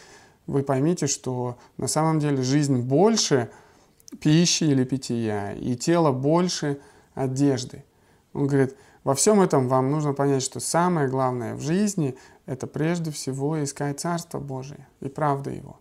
вы 0.47 0.63
поймите, 0.63 1.07
что 1.07 1.57
на 1.79 1.87
самом 1.87 2.19
деле 2.19 2.43
жизнь 2.43 2.81
больше– 2.81 3.49
пищи 4.21 4.65
или 4.65 4.85
питья, 4.85 5.53
и 5.53 5.75
тело 5.77 6.13
больше 6.13 6.79
одежды. 7.15 7.85
Он 8.33 8.47
говорит, 8.47 8.77
во 9.05 9.15
всем 9.15 9.41
этом 9.41 9.69
вам 9.69 9.91
нужно 9.91 10.13
понять, 10.13 10.43
что 10.43 10.61
самое 10.61 11.09
главное 11.09 11.55
в 11.55 11.61
жизни– 11.61 12.17
это 12.47 12.67
прежде 12.67 13.11
всего 13.11 13.63
искать 13.63 14.01
Царство 14.01 14.39
Божие 14.39 14.87
и 15.01 15.09
правду 15.09 15.51
Его. 15.51 15.79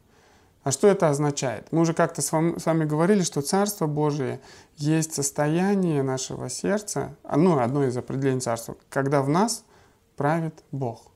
А 0.63 0.71
что 0.71 0.87
это 0.87 1.09
означает? 1.09 1.71
Мы 1.71 1.81
уже 1.81 1.93
как-то 1.93 2.21
с 2.21 2.31
вами 2.31 2.85
говорили, 2.85 3.23
что 3.23 3.41
Царство 3.41 3.87
Божие 3.87 4.39
есть 4.77 5.13
состояние 5.13 6.03
нашего 6.03 6.49
сердца, 6.49 7.15
ну, 7.23 7.59
одно 7.59 7.83
из 7.83 7.97
определений 7.97 8.41
Царства, 8.41 8.75
когда 8.89 9.23
в 9.23 9.29
нас 9.29 9.65
правит 10.15 10.63
Бог. 10.71 11.11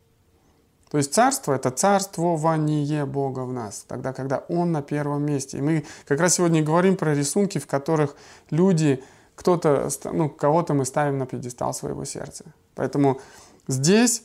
То 0.91 0.97
есть 0.97 1.13
царство– 1.13 1.53
это 1.55 1.71
царствование 1.71 3.05
Бога 3.05 3.41
в 3.41 3.51
нас, 3.51 3.84
тогда, 3.88 4.13
когда 4.13 4.45
Он 4.47 4.71
на 4.71 4.81
первом 4.81 5.25
месте. 5.25 5.58
И 5.58 5.62
мы 5.62 5.86
как 6.05 6.19
раз 6.19 6.36
сегодня 6.36 6.63
говорим 6.63 6.95
про 6.95 7.13
рисунки, 7.13 7.58
в 7.58 7.67
которых 7.67 8.15
люди, 8.49 9.03
кто-то, 9.36 9.89
ну, 10.05 10.29
кого-то 10.29 10.73
мы 10.73 10.86
ставим 10.86 11.17
на 11.17 11.25
пьедестал 11.25 11.73
своего 11.73 12.05
сердца. 12.05 12.45
Поэтому 12.75 13.19
здесь 13.67 14.23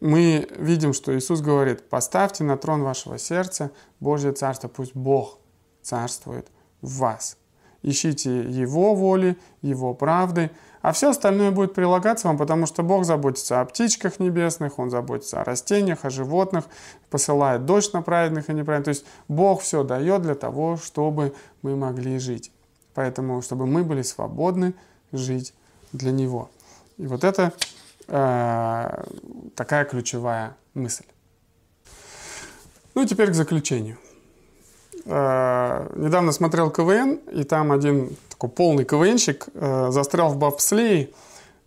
мы 0.00 0.48
видим, 0.56 0.92
что 0.92 1.16
Иисус 1.16 1.40
говорит, 1.40 1.88
поставьте 1.88 2.44
на 2.44 2.56
трон 2.56 2.82
вашего 2.82 3.18
сердца 3.18 3.70
Божье 4.00 4.32
Царство, 4.32 4.68
пусть 4.68 4.94
Бог 4.94 5.38
царствует 5.82 6.48
в 6.80 6.98
вас. 6.98 7.36
ищите 7.82 8.42
Его 8.42 8.94
воли, 8.94 9.38
Его 9.62 9.94
правды, 9.94 10.50
а 10.86 10.92
все 10.92 11.10
остальное 11.10 11.50
будет 11.50 11.74
прилагаться 11.74 12.28
вам, 12.28 12.38
потому 12.38 12.64
что 12.66 12.84
Бог 12.84 13.04
заботится 13.04 13.60
о 13.60 13.64
птичках 13.64 14.20
небесных, 14.20 14.78
Он 14.78 14.88
заботится 14.88 15.40
о 15.40 15.44
растениях, 15.44 16.04
о 16.04 16.10
животных, 16.10 16.66
посылает 17.10 17.64
дождь 17.64 17.92
на 17.92 18.02
праведных 18.02 18.48
и 18.48 18.54
неправедных. 18.54 18.84
То 18.84 18.90
есть 18.90 19.04
Бог 19.26 19.62
все 19.62 19.82
дает 19.82 20.22
для 20.22 20.36
того, 20.36 20.76
чтобы 20.76 21.34
мы 21.62 21.74
могли 21.74 22.20
жить. 22.20 22.52
Поэтому, 22.94 23.42
чтобы 23.42 23.66
мы 23.66 23.82
были 23.82 24.02
свободны 24.02 24.74
жить 25.10 25.54
для 25.92 26.12
Него. 26.12 26.50
И 26.98 27.08
вот 27.08 27.24
это 27.24 27.52
э, 28.06 29.04
такая 29.56 29.86
ключевая 29.86 30.56
мысль. 30.74 31.06
Ну 32.94 33.02
и 33.02 33.06
теперь 33.06 33.32
к 33.32 33.34
заключению. 33.34 33.98
Э, 35.08 35.88
недавно 35.94 36.32
смотрел 36.32 36.70
КВН, 36.70 37.20
и 37.32 37.44
там 37.44 37.70
один 37.70 38.10
такой 38.28 38.50
полный 38.50 38.84
КВНщик 38.84 39.46
э, 39.54 39.88
застрял 39.90 40.30
в 40.30 40.36
бобслее, 40.36 41.10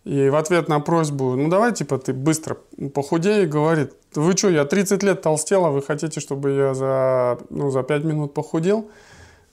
и 0.04 0.28
в 0.28 0.36
ответ 0.36 0.68
на 0.68 0.80
просьбу, 0.80 1.36
ну 1.36 1.48
давай, 1.48 1.72
типа, 1.72 1.98
ты 1.98 2.12
быстро 2.12 2.58
похудей, 2.94 3.46
говорит, 3.46 3.92
вы 4.14 4.36
что, 4.36 4.48
я 4.48 4.64
30 4.64 5.02
лет 5.02 5.22
толстел, 5.22 5.64
а 5.66 5.70
вы 5.70 5.82
хотите, 5.82 6.20
чтобы 6.20 6.50
я 6.52 6.74
за, 6.74 7.38
ну, 7.50 7.70
за 7.70 7.82
5 7.82 8.04
минут 8.04 8.34
похудел? 8.34 8.90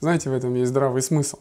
Знаете, 0.00 0.30
в 0.30 0.32
этом 0.34 0.54
есть 0.54 0.70
здравый 0.70 1.02
смысл. 1.02 1.38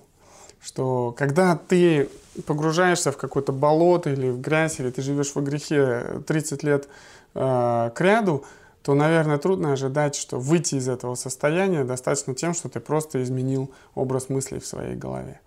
Что 0.62 1.14
когда 1.18 1.56
ты 1.56 2.10
погружаешься 2.46 3.12
в 3.12 3.18
какое-то 3.18 3.52
болото 3.52 4.10
или 4.10 4.30
в 4.30 4.42
грязь, 4.42 4.80
или 4.80 4.90
ты 4.90 5.02
живешь 5.02 5.34
во 5.36 5.42
грехе 5.42 6.22
30 6.26 6.64
лет 6.64 6.88
э, 7.36 7.92
к 7.94 8.02
ряду, 8.02 8.44
то, 8.88 8.94
наверное, 8.94 9.38
трудно 9.38 9.74
ожидать, 9.74 10.16
что 10.16 10.40
выйти 10.40 10.76
из 10.76 10.88
этого 10.88 11.16
состояния 11.16 11.84
достаточно 11.84 12.34
тем, 12.34 12.54
что 12.54 12.70
ты 12.70 12.80
просто 12.80 13.22
изменил 13.22 13.70
образ 13.96 14.30
мыслей 14.30 14.62
в 14.62 14.66
своей 14.66 14.96
голове. 14.96 15.42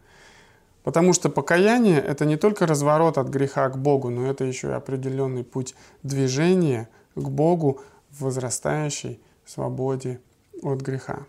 Потому 0.82 1.14
что 1.14 1.30
покаяние– 1.30 2.00
это 2.06 2.26
не 2.26 2.36
только 2.36 2.66
разворот 2.66 3.16
от 3.16 3.28
греха 3.28 3.66
к 3.70 3.78
Богу, 3.78 4.10
но 4.10 4.30
это 4.30 4.44
еще 4.44 4.68
и 4.68 4.72
определенный 4.72 5.42
путь 5.42 5.74
движения 6.02 6.90
к 7.14 7.26
Богу 7.30 7.80
в 8.10 8.24
возрастающей 8.24 9.22
свободе 9.46 10.20
от 10.62 10.82
греха. 10.82 11.20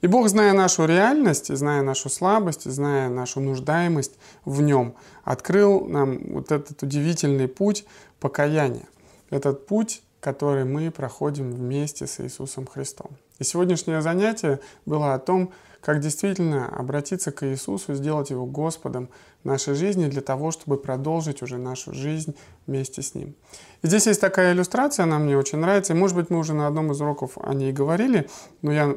И 0.00 0.08
Бог, 0.08 0.28
зная 0.28 0.52
нашу 0.52 0.84
реальность, 0.84 1.56
зная 1.56 1.82
нашу 1.82 2.08
слабость, 2.08 2.68
зная 2.68 3.08
нашу 3.08 3.38
нуждаемость 3.38 4.18
в 4.44 4.62
Нем, 4.62 4.96
открыл 5.22 5.84
нам 5.86 6.18
вот 6.32 6.50
этот 6.50 6.82
удивительный 6.82 7.46
путь 7.46 7.86
покаяния. 8.18 8.88
Этот 9.30 9.68
путь 9.68 10.02
который 10.26 10.64
мы 10.64 10.90
проходим 10.90 11.52
вместе 11.52 12.08
с 12.08 12.18
Иисусом 12.18 12.66
Христом. 12.66 13.12
И 13.38 13.44
сегодняшнее 13.44 14.02
занятие 14.02 14.58
было 14.84 15.14
о 15.14 15.20
том, 15.20 15.52
как 15.80 16.00
действительно 16.00 16.68
обратиться 16.68 17.30
к 17.30 17.46
Иисусу, 17.46 17.94
сделать 17.94 18.30
Его 18.30 18.44
Господом 18.44 19.08
нашей 19.44 19.74
жизни 19.74 20.08
для 20.08 20.22
того, 20.22 20.50
чтобы 20.50 20.78
продолжить 20.78 21.42
уже 21.42 21.58
нашу 21.58 21.94
жизнь 21.94 22.34
вместе 22.66 23.02
с 23.02 23.14
Ним. 23.14 23.36
И 23.82 23.86
здесь 23.86 24.08
есть 24.08 24.20
такая 24.20 24.52
иллюстрация, 24.52 25.04
она 25.04 25.20
мне 25.20 25.38
очень 25.38 25.58
нравится, 25.58 25.92
и 25.92 25.96
может 25.96 26.16
быть 26.16 26.28
мы 26.28 26.38
уже 26.38 26.54
на 26.54 26.66
одном 26.66 26.90
из 26.90 27.00
уроков 27.00 27.38
о 27.40 27.54
ней 27.54 27.70
говорили, 27.70 28.28
но 28.62 28.72
я 28.72 28.96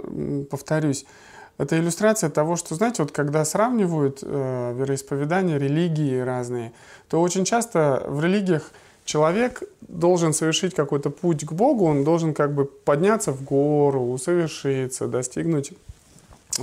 повторюсь. 0.49 1.05
Это 1.59 1.77
иллюстрация 1.77 2.31
того, 2.31 2.55
что, 2.55 2.73
знаете, 2.73 3.03
вот 3.03 3.11
когда 3.11 3.45
сравнивают 3.45 4.23
э, 4.23 4.73
вероисповедания, 4.75 5.59
религии 5.59 6.17
разные, 6.17 6.73
то 7.07 7.21
очень 7.21 7.45
часто 7.45 8.03
в 8.07 8.23
религиях 8.23 8.71
человек 9.09 9.63
должен 9.81 10.33
совершить 10.33 10.75
какой-то 10.75 11.09
путь 11.09 11.43
к 11.43 11.51
Богу, 11.51 11.85
он 11.85 12.03
должен 12.03 12.35
как 12.35 12.53
бы 12.53 12.65
подняться 12.65 13.31
в 13.31 13.43
гору, 13.43 14.11
усовершиться, 14.11 15.07
достигнуть 15.07 15.73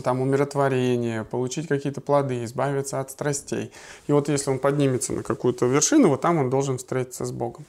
там 0.04 0.20
умиротворения, 0.20 1.24
получить 1.24 1.66
какие-то 1.66 2.00
плоды, 2.00 2.44
избавиться 2.44 3.00
от 3.00 3.10
страстей. 3.10 3.72
И 4.06 4.12
вот 4.12 4.28
если 4.28 4.50
он 4.50 4.60
поднимется 4.60 5.12
на 5.12 5.24
какую-то 5.24 5.66
вершину, 5.66 6.08
вот 6.08 6.20
там 6.20 6.38
он 6.38 6.48
должен 6.48 6.78
встретиться 6.78 7.24
с 7.24 7.32
Богом. 7.32 7.64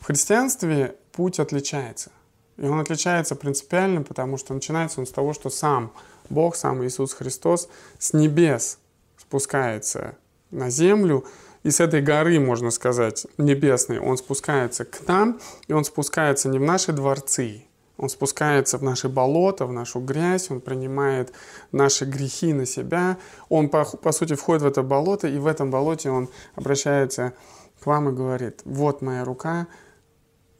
В 0.00 0.06
христианстве 0.06 0.94
путь 1.12 1.38
отличается. 1.38 2.10
И 2.56 2.66
он 2.66 2.80
отличается 2.80 3.36
принципиально, 3.36 4.02
потому 4.02 4.38
что 4.38 4.54
начинается 4.54 5.00
он 5.00 5.06
с 5.06 5.10
того, 5.10 5.34
что 5.34 5.50
сам 5.50 5.92
Бог, 6.30 6.56
сам 6.56 6.82
Иисус 6.82 7.12
Христос 7.12 7.68
с 7.98 8.14
небес 8.14 8.78
спускается 9.18 10.14
на 10.50 10.70
землю, 10.70 11.26
и 11.64 11.70
с 11.70 11.80
этой 11.80 12.02
горы, 12.02 12.38
можно 12.38 12.70
сказать, 12.70 13.26
небесной, 13.38 13.98
он 13.98 14.16
спускается 14.16 14.84
к 14.84 15.08
нам, 15.08 15.40
и 15.66 15.72
он 15.72 15.84
спускается 15.84 16.48
не 16.48 16.58
в 16.58 16.62
наши 16.62 16.92
дворцы, 16.92 17.64
он 17.96 18.08
спускается 18.10 18.76
в 18.76 18.82
наши 18.82 19.08
болота, 19.08 19.66
в 19.66 19.72
нашу 19.72 20.00
грязь, 20.00 20.50
он 20.50 20.60
принимает 20.60 21.32
наши 21.72 22.04
грехи 22.04 22.52
на 22.52 22.66
себя, 22.66 23.16
он, 23.48 23.70
по, 23.70 23.84
по 23.84 24.12
сути, 24.12 24.34
входит 24.34 24.62
в 24.62 24.66
это 24.66 24.82
болото, 24.82 25.26
и 25.26 25.38
в 25.38 25.46
этом 25.46 25.70
болоте 25.70 26.10
он 26.10 26.28
обращается 26.54 27.32
к 27.80 27.86
вам 27.86 28.10
и 28.10 28.12
говорит, 28.12 28.60
вот 28.64 29.00
моя 29.00 29.24
рука, 29.24 29.66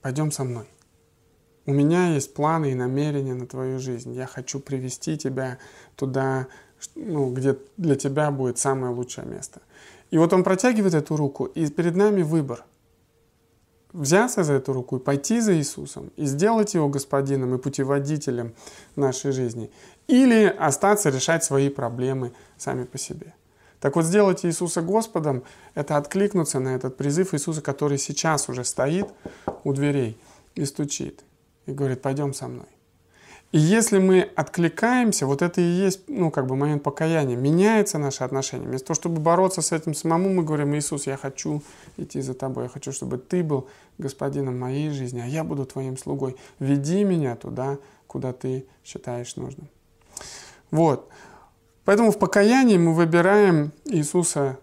пойдем 0.00 0.32
со 0.32 0.44
мной. 0.44 0.66
У 1.66 1.72
меня 1.72 2.14
есть 2.14 2.34
планы 2.34 2.72
и 2.72 2.74
намерения 2.74 3.34
на 3.34 3.46
твою 3.46 3.78
жизнь. 3.78 4.12
Я 4.12 4.26
хочу 4.26 4.60
привести 4.60 5.16
тебя 5.16 5.58
туда, 5.96 6.46
ну, 6.94 7.32
где 7.32 7.56
для 7.78 7.94
тебя 7.94 8.30
будет 8.30 8.58
самое 8.58 8.92
лучшее 8.92 9.26
место. 9.26 9.62
И 10.10 10.18
вот 10.18 10.32
он 10.32 10.44
протягивает 10.44 10.94
эту 10.94 11.16
руку, 11.16 11.44
и 11.44 11.68
перед 11.70 11.96
нами 11.96 12.22
выбор. 12.22 12.64
Взяться 13.92 14.42
за 14.42 14.54
эту 14.54 14.72
руку 14.72 14.96
и 14.96 15.00
пойти 15.00 15.40
за 15.40 15.56
Иисусом, 15.56 16.10
и 16.16 16.24
сделать 16.24 16.74
его 16.74 16.88
господином 16.88 17.54
и 17.54 17.58
путеводителем 17.58 18.54
нашей 18.96 19.32
жизни. 19.32 19.70
Или 20.08 20.46
остаться 20.46 21.10
решать 21.10 21.44
свои 21.44 21.68
проблемы 21.68 22.32
сами 22.56 22.84
по 22.84 22.98
себе. 22.98 23.34
Так 23.80 23.96
вот, 23.96 24.04
сделать 24.04 24.44
Иисуса 24.44 24.82
Господом– 24.82 25.42
это 25.74 25.96
откликнуться 25.96 26.58
на 26.58 26.74
этот 26.74 26.96
призыв 26.96 27.34
Иисуса, 27.34 27.60
который 27.60 27.98
сейчас 27.98 28.48
уже 28.48 28.64
стоит 28.64 29.06
у 29.62 29.72
дверей 29.72 30.18
и 30.54 30.64
стучит. 30.64 31.22
И 31.66 31.72
говорит, 31.72 32.02
пойдем 32.02 32.34
со 32.34 32.48
мной. 32.48 32.66
И 33.54 33.58
если 33.58 34.00
мы 34.00 34.22
откликаемся, 34.34 35.26
вот 35.26 35.40
это 35.40 35.60
и 35.60 35.64
есть, 35.64 36.00
ну, 36.08 36.32
как 36.32 36.48
бы 36.48 36.56
момент 36.56 36.82
покаяния, 36.82 37.36
меняется 37.36 37.98
наше 37.98 38.24
отношение. 38.24 38.66
Вместо 38.66 38.88
того, 38.88 38.96
чтобы 38.96 39.20
бороться 39.20 39.62
с 39.62 39.70
этим 39.70 39.94
самому, 39.94 40.28
мы 40.28 40.42
говорим, 40.42 40.74
Иисус, 40.74 41.06
я 41.06 41.16
хочу 41.16 41.62
идти 41.96 42.20
за 42.20 42.34
тобой, 42.34 42.64
я 42.64 42.68
хочу, 42.68 42.90
чтобы 42.90 43.16
ты 43.16 43.44
был 43.44 43.68
господином 43.96 44.58
моей 44.58 44.90
жизни, 44.90 45.20
а 45.20 45.26
я 45.26 45.44
буду 45.44 45.66
твоим 45.66 45.96
слугой. 45.96 46.34
Веди 46.58 47.04
меня 47.04 47.36
туда, 47.36 47.78
куда 48.08 48.32
ты 48.32 48.66
считаешь 48.84 49.36
нужным. 49.36 49.68
Вот. 50.72 51.08
Поэтому 51.84 52.10
в 52.10 52.18
покаянии 52.18 52.76
мы 52.76 52.92
выбираем 52.92 53.70
Иисуса 53.84 54.58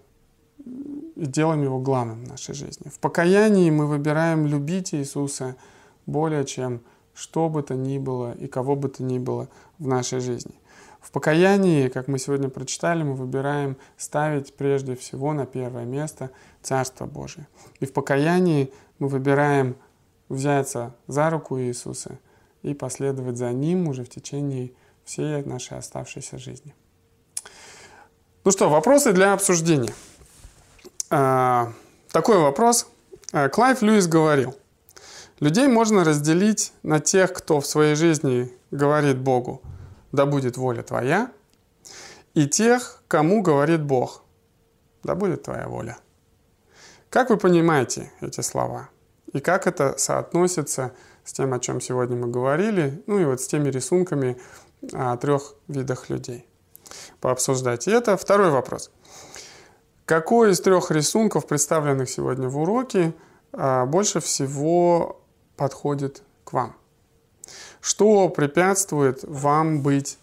и 1.16 1.26
делаем 1.26 1.64
его 1.64 1.80
главным 1.80 2.26
в 2.26 2.28
нашей 2.28 2.56
жизни. 2.56 2.90
В 2.90 3.00
покаянии 3.00 3.72
мы 3.72 3.88
выбираем 3.88 4.48
любить 4.48 4.94
Иисуса 4.94 5.56
более 6.06 6.44
чем 6.44 6.82
что 7.22 7.50
бы 7.50 7.62
то 7.62 7.76
ни 7.76 8.00
было 8.00 8.34
и 8.34 8.48
кого 8.48 8.76
бы 8.76 8.90
то 8.90 9.04
ни 9.04 9.20
было 9.20 9.48
в 9.78 9.86
нашей 9.88 10.22
жизни. 10.22 10.56
В 11.00 11.12
покаянии, 11.12 11.88
как 11.88 12.08
мы 12.08 12.18
сегодня 12.18 12.50
прочитали, 12.50 13.04
мы 13.04 13.14
выбираем 13.14 13.78
ставить 13.96 14.56
прежде 14.56 14.96
всего 14.96 15.32
на 15.34 15.46
первое 15.46 15.86
место 15.86 16.32
Царство 16.64 17.06
Божие. 17.06 17.48
И 17.80 17.86
в 17.86 17.94
покаянии 17.94 18.74
мы 18.98 19.08
выбираем 19.08 19.76
взяться 20.30 20.96
за 21.06 21.30
руку 21.30 21.60
Иисуса 21.60 22.18
и 22.64 22.74
последовать 22.74 23.38
за 23.38 23.52
Ним 23.52 23.88
уже 23.88 24.04
в 24.04 24.10
течение 24.10 24.72
всей 25.04 25.44
нашей 25.44 25.78
оставшейся 25.78 26.40
жизни. 26.40 26.74
Ну 28.44 28.50
что, 28.50 28.68
вопросы 28.68 29.14
для 29.14 29.34
обсуждения. 29.34 29.94
А, 31.12 31.72
такой 32.12 32.40
вопрос. 32.40 32.88
А, 33.32 33.48
Клайв 33.50 33.84
Льюис 33.84 34.08
говорил, 34.08 34.56
Людей 35.42 35.68
можно 35.68 36.04
разделить 36.04 36.72
на 36.84 37.00
тех, 37.00 37.34
кто 37.34 37.60
в 37.60 37.66
своей 37.66 37.96
жизни 37.96 38.56
говорит 38.70 39.18
Богу, 39.18 39.64
да 40.12 40.28
будет 40.28 40.56
воля 40.56 40.84
твоя, 40.84 41.32
и 42.36 42.48
тех, 42.48 43.02
кому 43.08 43.42
говорит 43.42 43.82
Бог, 43.82 44.24
да 45.02 45.16
будет 45.16 45.42
твоя 45.42 45.68
воля. 45.68 45.98
Как 47.10 47.32
вы 47.32 47.38
понимаете 47.38 48.12
эти 48.22 48.42
слова? 48.42 48.90
И 49.34 49.40
как 49.40 49.66
это 49.66 49.98
соотносится 49.98 50.94
с 51.24 51.34
тем, 51.34 51.56
о 51.56 51.60
чем 51.60 51.82
сегодня 51.82 52.16
мы 52.16 52.28
говорили, 52.28 53.02
ну 53.08 53.18
и 53.18 53.26
вот 53.26 53.42
с 53.42 53.48
теми 53.48 53.70
рисунками 53.70 54.40
о 54.94 55.18
трех 55.18 55.56
видах 55.68 56.12
людей? 56.12 56.46
Пообсуждать. 57.20 57.88
И 57.88 57.92
это 57.92 58.16
второй 58.16 58.52
вопрос. 58.52 58.92
Какой 60.06 60.52
из 60.52 60.62
трех 60.62 60.92
рисунков, 60.92 61.48
представленных 61.48 62.12
сегодня 62.12 62.48
в 62.48 62.60
уроке, 62.60 63.16
а, 63.54 63.88
больше 63.88 64.20
всего 64.20 65.21
подходит 65.62 66.24
к 66.44 66.54
вам. 66.54 66.76
Что 67.82 68.30
препятствует 68.30 69.24
вам 69.24 69.84
быть 69.84 70.18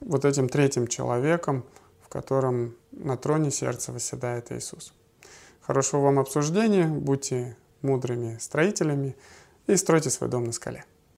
вот 0.00 0.24
этим 0.24 0.48
третьим 0.48 0.88
человеком, 0.88 1.64
в 2.02 2.08
котором 2.08 2.74
на 2.90 3.16
троне 3.16 3.52
сердца 3.52 3.92
восседает 3.92 4.50
Иисус? 4.50 4.92
Хорошего 5.60 6.00
вам 6.00 6.18
обсуждения, 6.18 6.88
будьте 6.88 7.56
мудрыми 7.82 8.38
строителями 8.40 9.14
и 9.68 9.76
стройте 9.76 10.10
свой 10.10 10.28
дом 10.28 10.46
на 10.46 10.50
скале. 10.50 10.84